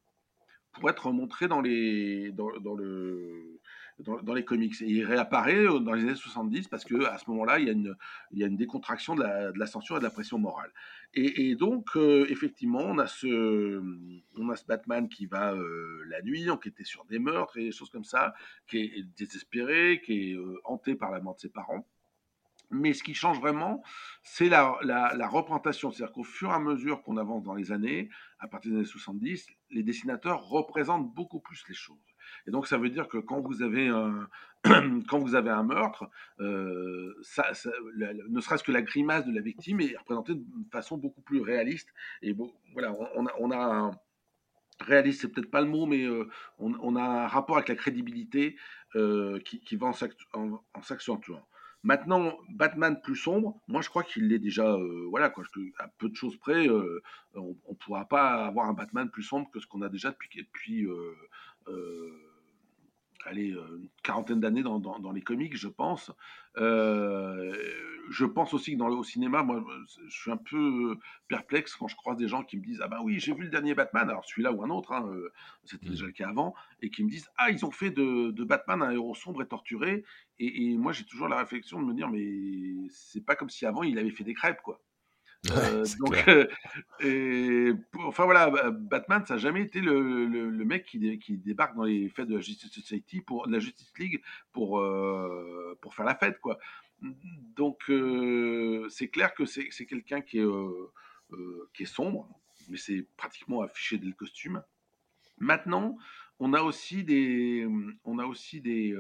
pour 0.72 0.90
être 0.90 1.12
montré 1.12 1.48
dans, 1.48 1.62
les, 1.62 2.32
dans 2.32 2.50
le, 2.50 3.60
dans, 4.00 4.34
les 4.34 4.46
comics. 4.46 4.82
Et 4.82 4.86
il 4.86 5.06
réapparaît 5.06 5.66
euh, 5.66 5.80
dans 5.80 5.94
les 5.94 6.04
années 6.04 6.16
70 6.16 6.68
parce 6.68 6.86
qu'à 6.86 7.18
ce 7.18 7.30
moment-là, 7.30 7.60
il, 7.60 7.68
y 7.68 8.44
a 8.44 8.48
une, 8.48 8.58
décontraction 8.58 9.16
de 9.16 9.24
la, 9.24 9.66
censure 9.68 9.98
et 9.98 10.00
de 10.00 10.04
la 10.04 10.10
pression 10.10 10.40
morale. 10.40 10.72
Et, 11.14 11.56
donc, 11.56 11.96
euh, 11.96 12.26
effectivement, 12.30 12.82
on 12.82 12.98
a, 13.00 13.08
ce, 13.08 13.82
Batman 14.68 15.10
qui 15.10 15.26
va 15.26 15.54
euh, 15.54 16.04
la 16.08 16.22
nuit 16.22 16.50
enquêter 16.50 16.84
sur 16.84 17.06
des 17.06 17.20
meurtres 17.20 17.58
et 17.58 17.66
des 17.66 17.72
choses 17.72 17.90
comme 17.90 18.04
ça, 18.04 18.34
qui 18.68 18.78
est 18.80 19.04
désespéré, 19.18 20.02
qui 20.04 20.32
est 20.32 20.38
hanté 20.64 20.96
par 20.96 21.12
la 21.12 21.20
mort 21.20 21.36
de 21.36 21.40
ses 21.40 21.50
parents. 21.50 21.86
Mais 22.72 22.94
ce 22.94 23.02
qui 23.02 23.16
change 23.16 23.40
vraiment, 23.40 23.82
c'est 24.22 24.48
la, 24.48 24.78
représentation. 25.28 25.92
C'est-à-dire 25.92 26.14
qu'au 26.14 26.24
fur 26.24 26.52
et 26.52 26.54
à 26.54 26.60
mesure 26.60 27.02
qu'on 27.02 27.18
avance 27.18 27.44
dans 27.44 27.56
les 27.56 27.72
années, 27.72 28.10
à 28.38 28.48
partir 28.48 28.72
des 28.72 28.78
années 28.78 28.86
70, 28.86 29.48
les 29.72 29.84
dessinateurs 29.84 30.44
représentent 30.44 31.12
beaucoup 31.14 31.40
plus 31.40 31.64
les 31.68 31.74
choses. 31.74 31.98
Et 32.48 32.52
donc, 32.52 32.68
ça 32.68 32.78
veut 32.78 32.90
dire 32.90 33.08
que 33.08 33.18
quand 33.18 33.42
vous 33.42 33.62
avez 33.62 33.88
un, 33.88 34.28
quand 35.08 35.20
vous 35.20 35.36
avez 35.36 35.50
un 35.50 35.64
meurtre, 35.64 36.10
euh, 36.40 37.16
ça, 37.22 37.52
ne 38.30 38.42
serait-ce 38.42 38.64
que 38.64 38.72
la 38.72 38.82
grimace 38.82 39.26
de 39.26 39.32
la 39.34 39.42
victime 39.42 39.80
est 39.82 39.96
représentée 39.98 40.36
de 40.36 40.44
façon 40.72 40.98
beaucoup 40.98 41.22
plus 41.22 41.42
réaliste. 41.42 41.90
Et 42.22 42.36
voilà, 42.74 42.94
on, 43.16 43.26
a, 43.26 43.32
on 43.40 43.52
a 43.52 43.58
un, 43.58 43.92
réaliste, 44.82 45.22
c'est 45.22 45.30
peut-être 45.30 45.52
pas 45.52 45.62
le 45.62 45.68
mot, 45.68 45.86
mais 45.86 46.04
euh, 46.04 46.28
on, 46.58 46.96
a 46.96 47.02
un 47.02 47.28
rapport 47.28 47.56
avec 47.56 47.70
la 47.70 47.76
crédibilité 47.76 48.58
euh, 48.96 49.40
qui, 49.40 49.76
va 49.78 49.88
en, 50.34 50.82
s'accentuant. 50.82 51.46
Maintenant, 51.82 52.38
Batman 52.50 53.00
plus 53.02 53.16
sombre, 53.16 53.62
moi 53.70 53.82
je 53.82 53.88
crois 53.88 54.04
qu'il 54.04 54.34
est 54.34 54.40
déjà, 54.40 54.76
voilà, 55.10 55.30
quoi, 55.30 55.46
à 55.78 55.88
peu 55.88 56.10
de 56.10 56.16
choses 56.16 56.36
près, 56.36 56.68
on 56.70 57.56
ne 57.70 57.76
pourra 57.76 58.06
pas 58.06 58.46
avoir 58.48 58.68
un 58.68 58.74
Batman 58.74 59.10
plus 59.10 59.24
sombre 59.24 59.50
que 59.50 59.62
ce 59.62 59.68
qu'on 59.68 59.82
a 59.82 59.88
déjà 59.88 60.12
depuis 60.12 60.86
allez, 63.26 63.50
une 63.50 63.90
quarantaine 64.04 64.40
d'années 64.40 64.64
dans, 64.64 64.80
dans, 64.80 65.12
les 65.12 65.22
comics, 65.22 65.56
je 65.56 65.68
pense. 65.68 66.12
Euh, 66.58 67.54
je 68.10 68.26
pense 68.26 68.54
aussi 68.54 68.74
que 68.74 68.78
dans 68.78 68.88
le, 68.88 68.96
au 68.96 69.04
cinéma, 69.04 69.44
moi, 69.44 69.64
je 70.08 70.10
suis 70.10 70.32
un 70.32 70.38
peu 70.38 70.98
perplexe 71.28 71.76
quand 71.76 71.88
je 71.88 71.96
croise 71.96 72.18
des 72.18 72.28
gens 72.28 72.44
qui 72.44 72.58
me 72.58 72.64
disent 72.64 72.82
Ah 72.84 72.88
ben 72.88 73.00
oui, 73.04 73.20
j'ai 73.20 73.34
vu 73.34 73.44
le 73.44 73.50
dernier 73.50 73.76
Batman, 73.76 74.10
alors 74.10 74.26
celui-là 74.26 74.52
ou 74.52 74.64
un 74.64 74.70
autre, 74.70 74.92
hein, 74.92 75.08
euh, 75.08 75.32
c'était 75.64 75.88
mmh. 75.88 75.92
déjà 75.92 76.06
le 76.06 76.12
cas 76.12 76.30
avant, 76.30 76.56
et 76.82 76.90
qui 76.90 77.04
me 77.04 77.10
disent 77.10 77.30
Ah, 77.38 77.52
ils 77.52 77.66
ont 77.66 77.72
fait 77.72 77.92
de, 77.92 78.32
de 78.32 78.44
Batman 78.44 78.82
un 78.82 78.92
héros 78.92 79.16
sombre 79.16 79.42
et 79.42 79.48
torturé. 79.48 80.04
Et, 80.40 80.72
et 80.72 80.78
moi, 80.78 80.92
j'ai 80.92 81.06
toujours 81.06 81.28
la 81.28 81.38
réflexion 81.38 81.82
de 81.82 81.86
me 81.86 81.94
dire 81.94 82.10
Mais 82.10 82.90
c'est 82.90 83.26
pas 83.26 83.36
comme 83.36 83.50
si 83.50 83.66
avant 83.66 83.84
il 83.84 83.98
avait 84.00 84.12
fait 84.12 84.24
des 84.24 84.34
crêpes, 84.34 84.62
quoi. 84.64 84.82
Euh, 85.52 85.86
donc, 86.00 86.28
euh, 86.28 86.48
et, 87.00 87.72
enfin 88.00 88.26
voilà, 88.26 88.72
Batman, 88.72 89.26
ça 89.26 89.36
n'a 89.36 89.40
jamais 89.40 89.62
été 89.62 89.80
le, 89.80 90.26
le, 90.26 90.66
mec 90.66 90.86
qui, 90.86 91.18
qui, 91.20 91.38
débarque 91.38 91.76
dans 91.76 91.84
les 91.84 92.10
fêtes 92.10 92.28
de 92.28 92.36
la 92.36 92.42
Justice 92.42 92.72
Society 92.72 93.22
pour 93.22 93.48
de 93.48 93.54
la 93.54 93.60
Justice 93.60 93.92
League 93.98 94.22
pour 94.52 94.80
euh, 94.80 95.78
pour 95.82 95.96
faire 95.96 96.06
la 96.06 96.16
fête, 96.16 96.40
quoi. 96.40 96.60
Donc 97.56 97.90
c'est 98.90 99.08
clair 99.08 99.34
que 99.34 99.46
c'est 99.46 99.86
quelqu'un 99.86 100.22
qui 100.22 100.40
est 100.40 100.48
qui 101.74 101.84
est 101.84 101.94
sombre, 101.94 102.28
mais 102.68 102.78
c'est 102.78 103.08
pratiquement 103.16 103.62
affiché 103.62 103.98
dès 103.98 104.08
le 104.08 104.14
costume. 104.14 104.62
Maintenant, 105.38 105.98
on 106.40 106.54
a 106.54 106.62
aussi 106.62 107.06
des 107.06 107.66
on 108.04 108.20
a 108.20 108.26
aussi 108.26 108.60
des 108.60 108.94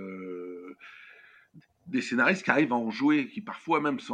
des 1.89 2.01
scénaristes 2.01 2.43
qui 2.43 2.51
arrivent 2.51 2.71
à 2.71 2.75
en 2.75 2.91
jouer, 2.91 3.27
qui 3.27 3.41
parfois 3.41 3.81
même 3.81 3.99
se, 3.99 4.13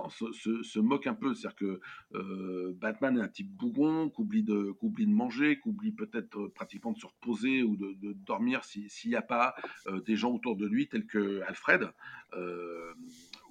se, 0.64 0.80
moquent 0.80 1.08
un 1.08 1.14
peu. 1.14 1.34
C'est-à-dire 1.34 1.56
que 1.56 1.80
euh, 2.16 2.74
Batman 2.80 3.18
est 3.18 3.22
un 3.22 3.28
type 3.28 3.52
bougon, 3.52 4.10
qui 4.10 4.22
oublie 4.22 4.44
de, 4.44 4.76
de 4.82 5.06
manger, 5.06 5.60
qui 5.60 5.70
oublie 5.70 5.92
peut-être 5.92 6.38
euh, 6.38 6.52
pratiquement 6.54 6.94
de 6.94 7.00
se 7.00 7.06
reposer 7.06 7.64
ou 7.64 7.76
de, 7.76 7.96
dormir 8.26 8.64
s'il 8.64 9.10
n'y 9.10 9.16
a 9.16 9.22
pas 9.22 9.56
euh, 9.88 10.02
des 10.02 10.16
gens 10.16 10.32
autour 10.32 10.56
de 10.56 10.66
lui, 10.66 10.88
tels 10.88 11.06
que 11.06 11.42
Alfred, 11.42 11.92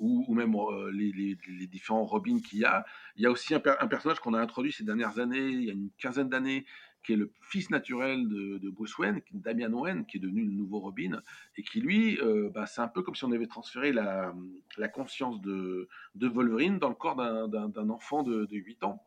ou, 0.00 0.34
même 0.34 0.54
les, 0.92 1.36
différents 1.66 2.04
Robins 2.04 2.40
qu'il 2.40 2.60
y 2.60 2.64
a. 2.64 2.84
Il 3.16 3.22
y 3.22 3.26
a 3.26 3.30
aussi 3.30 3.54
un 3.54 3.60
personnage 3.60 4.20
qu'on 4.20 4.34
a 4.34 4.40
introduit 4.40 4.72
ces 4.72 4.84
dernières 4.84 5.18
années, 5.18 5.48
il 5.48 5.64
y 5.64 5.70
a 5.70 5.72
une 5.72 5.90
quinzaine 5.98 6.28
d'années, 6.28 6.66
qui 7.04 7.12
est 7.12 7.16
le 7.16 7.30
fils 7.42 7.70
naturel 7.70 8.28
de, 8.28 8.70
Bruce 8.70 8.96
Wayne, 8.98 9.20
Damian 9.32 9.72
Wayne, 9.72 10.06
qui 10.06 10.16
est 10.16 10.20
devenu 10.20 10.44
le 10.44 10.52
nouveau 10.52 10.80
Robin, 10.80 11.20
et 11.56 11.62
qui 11.62 11.80
lui, 11.80 12.18
euh, 12.20 12.50
bah, 12.52 12.66
c'est 12.66 12.80
un 12.80 12.88
peu 12.88 13.02
comme 13.02 13.14
si 13.14 13.24
on 13.24 13.32
avait 13.32 13.46
transféré 13.46 13.92
la, 13.92 14.32
conscience 14.92 15.40
de, 15.40 15.88
de, 16.14 16.28
Wolverine 16.28 16.78
dans 16.78 16.88
le 16.88 16.94
corps 16.94 17.16
d'un 17.16 17.90
enfant 17.90 18.22
de, 18.22 18.48
8 18.50 18.84
ans. 18.84 19.02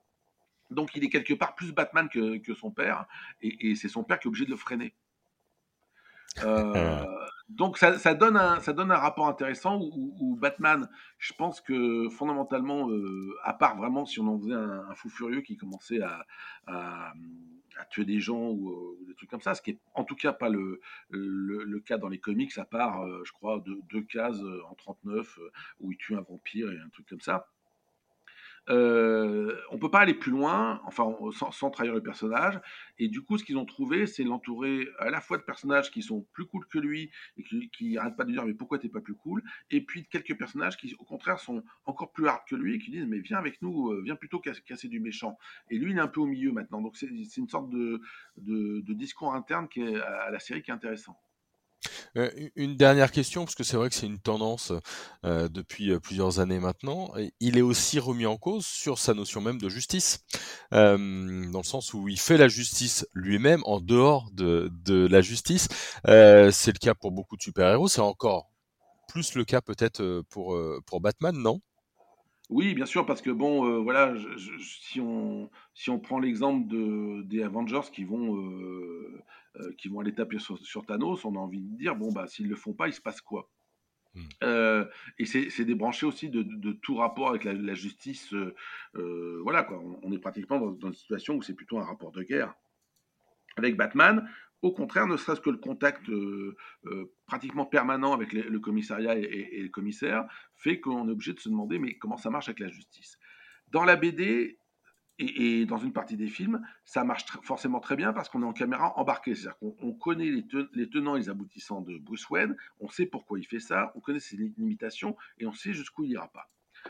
Donc 0.70 0.96
il 0.96 1.04
est 1.04 1.10
quelque 1.10 1.34
part 1.34 1.56
plus 1.56 1.74
Batman 1.74 2.08
que, 2.10 2.54
son 2.54 2.72
père, 2.72 3.06
et, 3.42 3.76
c'est 3.76 3.90
son 3.90 4.04
père 4.04 4.20
qui 4.20 4.28
est 4.28 4.30
obligé 4.30 4.46
de 4.46 4.52
le 4.52 4.58
freiner. 4.58 4.94
Euh, 6.44 7.04
donc 7.50 7.78
ça, 7.78 8.14
donne 8.14 8.36
un, 8.36 8.60
ça 8.60 8.74
donne 8.74 8.92
un 8.92 8.98
rapport 8.98 9.28
intéressant 9.28 9.80
où, 9.80 10.36
Batman, 10.36 10.90
je 11.18 11.34
pense 11.34 11.62
que 11.62 12.10
fondamentalement, 12.10 12.90
euh, 12.90 13.34
à 13.44 13.54
part 13.54 13.78
vraiment 13.78 14.06
si 14.06 14.20
on 14.20 14.28
en 14.28 14.40
faisait 14.40 14.54
un, 14.54 14.94
fou 14.96 15.10
furieux 15.10 15.42
qui 15.42 15.56
commençait 15.56 16.02
à, 16.02 16.26
à, 16.68 17.14
tuer 17.86 18.06
des 18.06 18.20
gens 18.20 18.50
ou, 18.50 18.98
des 19.08 19.14
trucs 19.16 19.30
comme 19.30 19.42
ça, 19.42 19.54
ce 19.54 19.62
qui 19.62 19.72
est 19.72 19.80
en 19.94 20.04
tout 20.04 20.16
cas 20.16 20.34
pas 20.34 20.50
le, 20.50 20.82
le, 21.10 21.80
cas 21.80 21.98
dans 21.98 22.10
les 22.10 22.20
comics, 22.20 22.58
à 22.58 22.66
part, 22.66 23.04
euh, 23.04 23.24
je 23.26 23.32
crois, 23.32 23.60
deux, 23.60 23.80
deux 23.90 24.02
cases 24.02 24.42
en 24.70 24.76
39 24.76 25.40
où 25.80 25.92
il 25.92 25.98
tue 25.98 26.16
un 26.16 26.22
vampire 26.22 26.72
et 26.72 26.80
un 26.80 26.90
truc 26.90 27.08
comme 27.08 27.22
ça. 27.22 27.48
Euh, 28.70 29.56
on 29.72 29.78
peut 29.78 29.90
pas 29.90 30.00
aller 30.00 30.14
plus 30.14 30.32
loin, 30.32 30.82
enfin 30.86 31.16
sans, 31.52 31.70
trahir 31.70 31.94
le 31.94 32.02
personnage. 32.02 32.60
Et 33.00 33.08
du 33.08 33.22
coup, 33.22 33.38
ce 33.38 33.44
qu'ils 33.44 33.58
ont 33.58 33.66
trouvé, 33.66 34.08
c'est 34.08 34.24
l'entourer 34.24 34.88
à 35.00 35.10
la 35.10 35.22
fois 35.22 35.38
de 35.38 35.44
personnages 35.44 35.92
qui 35.92 36.02
sont 36.02 36.26
plus 36.34 36.46
cool 36.46 36.66
que 36.68 36.80
lui 36.80 37.12
et 37.38 37.44
qui, 37.70 37.94
n'arrêtent 37.94 38.18
pas 38.18 38.26
de 38.26 38.32
dire 38.32 38.46
mais 38.46 38.54
pourquoi 38.54 38.80
t'es 38.80 38.90
pas 38.90 39.02
plus 39.02 39.16
cool? 39.16 39.42
Et 39.72 39.82
puis 39.82 40.04
de 40.04 40.08
quelques 40.08 40.38
personnages 40.38 40.78
qui 40.78 40.96
au 41.00 41.06
contraire 41.06 41.40
sont 41.40 41.64
encore 41.86 42.12
plus 42.12 42.28
hard 42.28 42.42
que 42.48 42.56
lui 42.56 42.76
et 42.76 42.80
qui 42.80 42.92
disent 42.92 43.06
mais 43.08 43.20
viens 43.20 43.38
avec 43.38 43.62
nous, 43.62 43.92
euh, 43.92 44.02
viens 44.04 44.16
plutôt 44.16 44.40
casser, 44.40 44.88
du 44.88 45.00
méchant. 45.00 45.38
Et 45.70 45.78
lui, 45.78 45.92
il 45.92 45.98
est 45.98 46.02
un 46.02 46.08
peu 46.08 46.22
au 46.22 46.28
milieu 46.28 46.52
maintenant. 46.52 46.82
Donc 46.82 46.98
c'est 46.98 47.08
une 47.38 47.50
sorte 47.50 47.70
de, 47.70 48.02
de, 48.38 48.94
discours 48.94 49.34
interne 49.34 49.68
à 50.06 50.32
la 50.32 50.40
série 50.40 50.62
qui 50.62 50.72
est 50.72 50.74
intéressant. 50.74 51.18
Euh, 52.16 52.30
une 52.56 52.76
dernière 52.76 53.12
question, 53.12 53.44
parce 53.44 53.56
que 53.56 53.64
c'est 53.64 53.78
vrai 53.78 53.90
que 53.90 53.96
c'est 53.96 54.06
une 54.08 54.20
tendance 54.20 54.72
euh, 55.26 55.48
depuis 55.50 55.92
euh, 55.92 56.00
plusieurs 56.00 56.40
années 56.40 56.60
maintenant. 56.60 57.12
Il 57.40 57.58
est 57.58 57.62
aussi 57.62 58.00
remis 58.00 58.26
en 58.26 58.38
cause 58.38 58.66
sur 58.66 58.98
sa 58.98 59.14
notion 59.14 59.42
même 59.42 59.60
de 59.60 59.70
justice, 59.70 60.26
dans 60.72 60.98
le 60.98 61.64
sens 61.64 61.94
où 61.94 62.08
il 62.08 62.20
fait 62.20 62.38
la 62.38 62.48
justice 62.48 63.08
lui-même 63.14 63.62
en 63.66 63.80
dehors 63.80 64.30
de, 64.32 64.70
la 65.10 65.22
justice. 65.22 65.68
c'est 66.04 66.74
le 66.74 66.80
cas 66.80 66.94
pour 66.94 67.12
beaucoup 67.12 67.38
de 67.38 67.42
super-héros, 67.42 67.88
c'est 67.88 68.02
encore 68.02 68.50
plus 69.08 69.36
le 69.36 69.46
cas 69.46 69.62
peut-être 69.62 70.24
pour, 70.30 70.58
pour 70.86 71.02
Batman, 71.02 71.36
non? 71.38 71.62
Oui, 72.50 72.74
bien 72.74 72.86
sûr, 72.86 73.06
parce 73.06 73.22
que 73.22 73.30
bon, 73.30 73.84
voilà, 73.84 74.14
si 74.60 75.02
on 75.02 75.50
si 75.74 75.90
on 75.90 76.00
prend 76.00 76.20
l'exemple 76.20 76.68
de 76.68 77.24
des 77.24 77.44
Avengers 77.44 77.90
qui 77.92 78.06
vont 78.06 78.36
qui 79.78 79.88
vont 79.88 80.00
aller 80.00 80.14
taper 80.14 80.38
sur, 80.40 80.86
Thanos, 80.86 81.26
on 81.26 81.36
a 81.36 81.40
envie 81.40 81.62
de 81.62 81.78
dire 81.78 81.96
bon 81.96 82.12
bah 82.12 82.28
s'ils 82.28 82.48
le 82.48 82.56
font 82.56 82.74
pas, 82.74 82.88
il 82.88 82.94
se 82.94 83.02
passe 83.02 83.22
quoi? 83.22 83.50
Hmm. 84.14 84.22
euh, 84.44 84.86
et 85.20 85.26
c'est 85.26 85.66
débranché 85.66 86.06
aussi 86.06 86.30
de, 86.30 86.72
tout 86.82 86.96
rapport 86.96 87.30
avec 87.30 87.44
la, 87.44 87.74
justice. 87.74 88.34
Euh, 88.34 89.42
voilà 89.44 89.64
quoi, 89.64 89.82
on, 90.02 90.12
est 90.12 90.20
pratiquement 90.20 90.60
dans, 90.60 90.88
une 90.88 90.96
situation 90.96 91.36
où 91.36 91.42
c'est 91.42 91.54
plutôt 91.54 91.78
un 91.80 91.86
rapport 91.86 92.12
de 92.12 92.24
guerre. 92.24 92.54
Avec 93.58 93.76
Batman, 93.76 94.30
au 94.62 94.72
contraire, 94.72 95.08
ne 95.08 95.18
serait-ce 95.18 95.42
que 95.42 95.50
le 95.50 95.58
contact 95.58 96.10
pratiquement 97.26 97.66
permanent 97.66 98.14
avec 98.14 98.34
le 98.34 98.60
commissariat 98.60 99.16
et, 99.18 99.62
le 99.62 99.70
commissaire 99.70 100.26
fait 100.56 100.80
qu'on 100.80 101.08
est 101.08 101.12
obligé 101.12 101.34
de 101.34 101.40
se 101.40 101.50
demander 101.50 101.80
mais 101.80 101.98
comment 101.98 102.18
ça 102.18 102.30
marche 102.30 102.50
avec 102.50 102.60
la 102.60 102.70
justice? 102.70 103.20
Dans 103.70 103.84
la 103.84 103.98
BD, 103.98 104.57
et, 105.20 105.66
dans 105.66 105.78
une 105.78 105.94
partie 105.94 106.16
des 106.16 106.28
films, 106.28 106.62
ça 106.86 107.04
marche 107.04 107.26
forcément 107.44 107.80
très 107.80 107.96
bien 107.96 108.14
parce 108.14 108.30
qu'on 108.30 108.44
est 108.44 108.46
en 108.46 108.54
caméra 108.54 108.98
embarquée. 108.98 109.36
C'est-à-dire 109.36 109.58
qu'on 109.60 109.94
connaît 109.94 110.30
les, 110.30 110.90
tenants 110.90 111.16
et 111.16 111.20
les 111.20 111.30
aboutissants 111.30 111.82
de 111.82 111.98
Bruce 111.98 112.30
Wayne, 112.30 112.56
on 112.80 112.90
sait 112.90 113.06
pourquoi 113.06 113.40
il 113.40 113.46
fait 113.46 113.60
ça, 113.60 113.92
on 113.96 114.00
connaît 114.00 114.20
ses 114.20 114.38
limitations 114.38 115.16
et 115.40 115.46
on 115.46 115.54
sait 115.54 115.74
jusqu'où 115.74 116.04
il 116.04 116.12
ira 116.12 116.28
pas. 116.28 116.48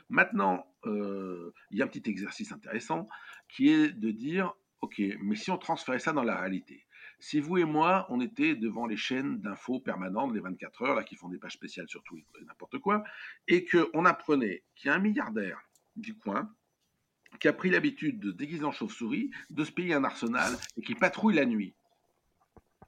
Maintenant, 0.09 0.65
euh, 0.85 1.53
il 1.71 1.77
y 1.77 1.81
a 1.81 1.85
un 1.85 1.87
petit 1.87 2.09
exercice 2.09 2.51
intéressant 2.51 3.07
qui 3.47 3.69
est 3.69 3.89
de 3.89 4.11
dire, 4.11 4.53
OK, 4.81 5.01
mais 5.21 5.35
si 5.35 5.49
on 5.49 5.57
transférait 5.57 5.99
ça 5.99 6.11
dans 6.11 6.23
la 6.23 6.39
réalité 6.39 6.87
si 7.19 7.39
vous 7.39 7.57
et 7.57 7.65
moi, 7.65 8.05
on 8.09 8.21
était 8.21 8.55
devant 8.55 8.85
les 8.85 8.97
chaînes 8.97 9.39
d'infos 9.39 9.79
permanentes, 9.79 10.33
les 10.33 10.39
24 10.39 10.81
heures, 10.83 10.95
là, 10.95 11.03
qui 11.03 11.15
font 11.15 11.29
des 11.29 11.39
pages 11.39 11.53
spéciales 11.53 11.89
sur 11.89 12.03
tout 12.03 12.17
et 12.17 12.45
n'importe 12.45 12.77
quoi, 12.79 13.03
et 13.47 13.65
qu'on 13.65 14.05
apprenait 14.05 14.63
qu'il 14.75 14.89
y 14.89 14.91
a 14.91 14.95
un 14.95 14.99
milliardaire 14.99 15.59
du 15.95 16.15
coin 16.15 16.53
qui 17.39 17.47
a 17.47 17.53
pris 17.53 17.69
l'habitude 17.69 18.19
de 18.19 18.31
se 18.31 18.35
déguiser 18.35 18.63
en 18.63 18.71
chauve-souris, 18.71 19.31
de 19.49 19.63
se 19.63 19.71
payer 19.71 19.93
un 19.93 20.03
arsenal 20.03 20.53
et 20.77 20.81
qui 20.81 20.95
patrouille 20.95 21.35
la 21.35 21.45
nuit. 21.45 21.73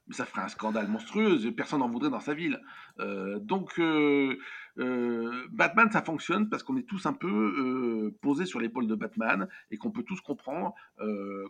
Mais 0.08 0.14
ça 0.14 0.24
ferait 0.24 0.42
un 0.42 0.48
scandale 0.48 0.88
monstrueux, 0.88 1.38
personne 1.52 1.80
n'en 1.80 1.88
voudrait 1.88 2.10
dans 2.10 2.20
sa 2.20 2.34
ville. 2.34 2.60
Euh, 2.98 3.38
donc, 3.38 3.78
euh, 3.78 4.36
euh, 4.78 5.46
Batman, 5.52 5.88
ça 5.92 6.02
fonctionne 6.02 6.48
parce 6.48 6.64
qu'on 6.64 6.76
est 6.76 6.88
tous 6.88 7.06
un 7.06 7.12
peu 7.12 8.12
posés 8.20 8.46
sur 8.46 8.58
l'épaule 8.60 8.88
de 8.88 8.96
Batman 8.96 9.48
et 9.70 9.76
qu'on 9.76 9.92
peut 9.92 10.02
tous 10.02 10.20
comprendre 10.20 10.74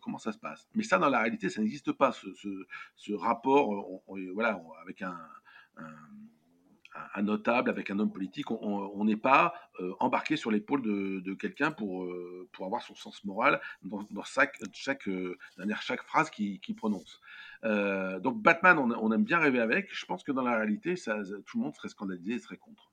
comment 0.02 0.18
ça 0.18 0.32
se 0.32 0.38
passe. 0.38 0.68
Mais 0.74 0.82
ça, 0.82 0.98
dans 0.98 1.08
la 1.08 1.20
réalité, 1.20 1.48
ça 1.48 1.62
n'existe 1.62 1.92
pas, 1.92 2.12
ce, 2.12 3.12
rapport 3.14 4.02
voilà, 4.34 4.60
avec 4.82 5.00
un 5.00 5.16
notable, 7.22 7.70
avec 7.70 7.90
un 7.90 7.98
homme 7.98 8.12
politique. 8.12 8.50
On 8.50 9.05
n'est 9.05 9.16
pas 9.16 9.55
euh, 9.81 9.92
embarqué 10.00 10.37
sur 10.37 10.50
l'épaule 10.50 10.83
de, 10.83 11.35
quelqu'un 11.35 11.70
pour, 11.70 12.05
euh, 12.05 12.48
pour 12.53 12.66
avoir 12.66 12.83
son 12.83 12.94
sens 12.94 13.24
moral 13.24 13.61
dans, 13.83 14.05
chaque, 14.24 14.59
chaque, 14.72 15.09
euh, 15.09 15.37
chaque 15.81 16.03
phrase 16.03 16.31
qu'il 16.31 16.74
prononce. 16.76 17.20
donc 17.62 18.42
Batman, 18.42 18.79
on, 18.79 19.12
aime 19.12 19.24
bien 19.24 19.38
rêver 19.38 19.61
avec. 19.61 19.88
Je 19.92 20.07
pense 20.07 20.22
que 20.22 20.33
dans 20.33 20.42
la 20.42 20.57
réalité, 20.57 20.96
ça, 20.96 21.16
tout 21.46 21.59
le 21.59 21.64
monde 21.64 21.74
serait 21.74 21.88
scandalisé 21.88 22.35
et 22.35 22.38
serait 22.38 22.57
contre. 22.57 22.90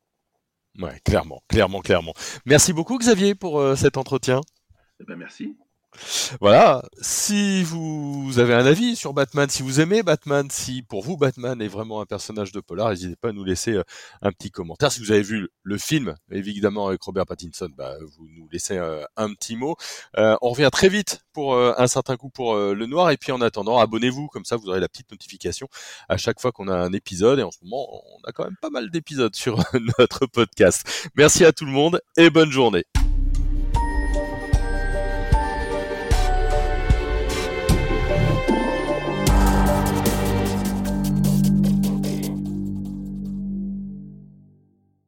Ouais, 0.80 1.00
clairement, 1.04 1.42
clairement, 1.48 1.82
clairement. 1.82 2.14
Merci 2.46 2.74
beaucoup 2.74 2.98
Xavier 2.98 3.34
pour 3.34 3.76
cet 3.76 3.98
entretien. 3.98 4.42
Eh 5.00 5.04
ben, 5.04 5.16
merci. 5.16 5.58
Voilà, 6.42 6.84
si 7.02 7.64
vous 7.64 8.40
avez 8.40 8.54
un 8.54 8.66
avis 8.66 8.96
sur 8.96 9.14
Batman, 9.14 9.50
si 9.50 9.64
vous 9.64 9.80
aimez 9.80 10.04
Batman, 10.04 10.48
si 10.52 10.82
pour 10.84 11.02
vous 11.02 11.18
Batman 11.18 11.62
est 11.62 11.68
vraiment 11.68 12.02
un 12.02 12.06
personnage 12.06 12.52
de 12.52 12.60
polar, 12.60 12.90
n'hésitez 12.90 13.16
pas 13.16 13.30
à 13.30 13.32
nous 13.32 13.44
laisser 13.44 13.74
euh, 13.74 13.84
un 14.22 14.32
petit 14.32 14.52
commentaire. 14.52 14.92
Si 14.92 15.00
vous 15.00 15.12
avez 15.12 15.22
vu 15.22 15.50
le 15.64 15.78
film, 15.78 16.16
évidemment 16.32 16.88
avec 16.88 17.02
Robert 17.02 17.26
Pattinson, 17.26 17.70
bah, 17.76 17.96
vous 18.18 18.28
nous 18.30 18.48
laissez 18.52 18.78
euh, 18.78 19.04
un 19.16 19.34
petit 19.34 19.56
mot. 19.56 19.76
Euh, 20.18 20.36
on 20.42 20.50
revient 20.52 20.70
très 20.72 20.90
vite 20.90 21.22
pour 21.34 21.56
un 21.58 21.88
certain 21.88 22.18
coup 22.18 22.30
pour 22.30 22.56
le 22.56 22.86
noir, 22.88 23.12
et 23.12 23.18
puis 23.18 23.32
en 23.32 23.42
attendant, 23.42 23.78
abonnez-vous, 23.78 24.28
comme 24.28 24.44
ça 24.44 24.56
vous 24.56 24.70
aurez 24.70 24.80
la 24.80 24.90
petite 24.90 25.12
notification 25.12 25.68
à 26.10 26.18
chaque 26.18 26.42
fois 26.42 26.52
qu'on 26.52 26.68
a 26.68 26.76
un 26.76 26.92
épisode, 26.94 27.38
et 27.38 27.44
en 27.44 27.52
ce 27.52 27.60
moment, 27.62 27.88
on 27.92 28.28
a 28.28 28.32
quand 28.32 28.44
même 28.44 28.58
pas 28.60 28.72
mal 28.72 28.90
d'épisodes 28.90 29.36
sur 29.36 29.64
notre 30.00 30.26
podcast. 30.26 31.10
Merci 31.16 31.46
à 31.46 31.52
tout 31.52 31.66
le 31.66 31.72
monde, 31.72 32.02
et 32.18 32.32
bonne 32.32 32.52
journée. 32.52 32.86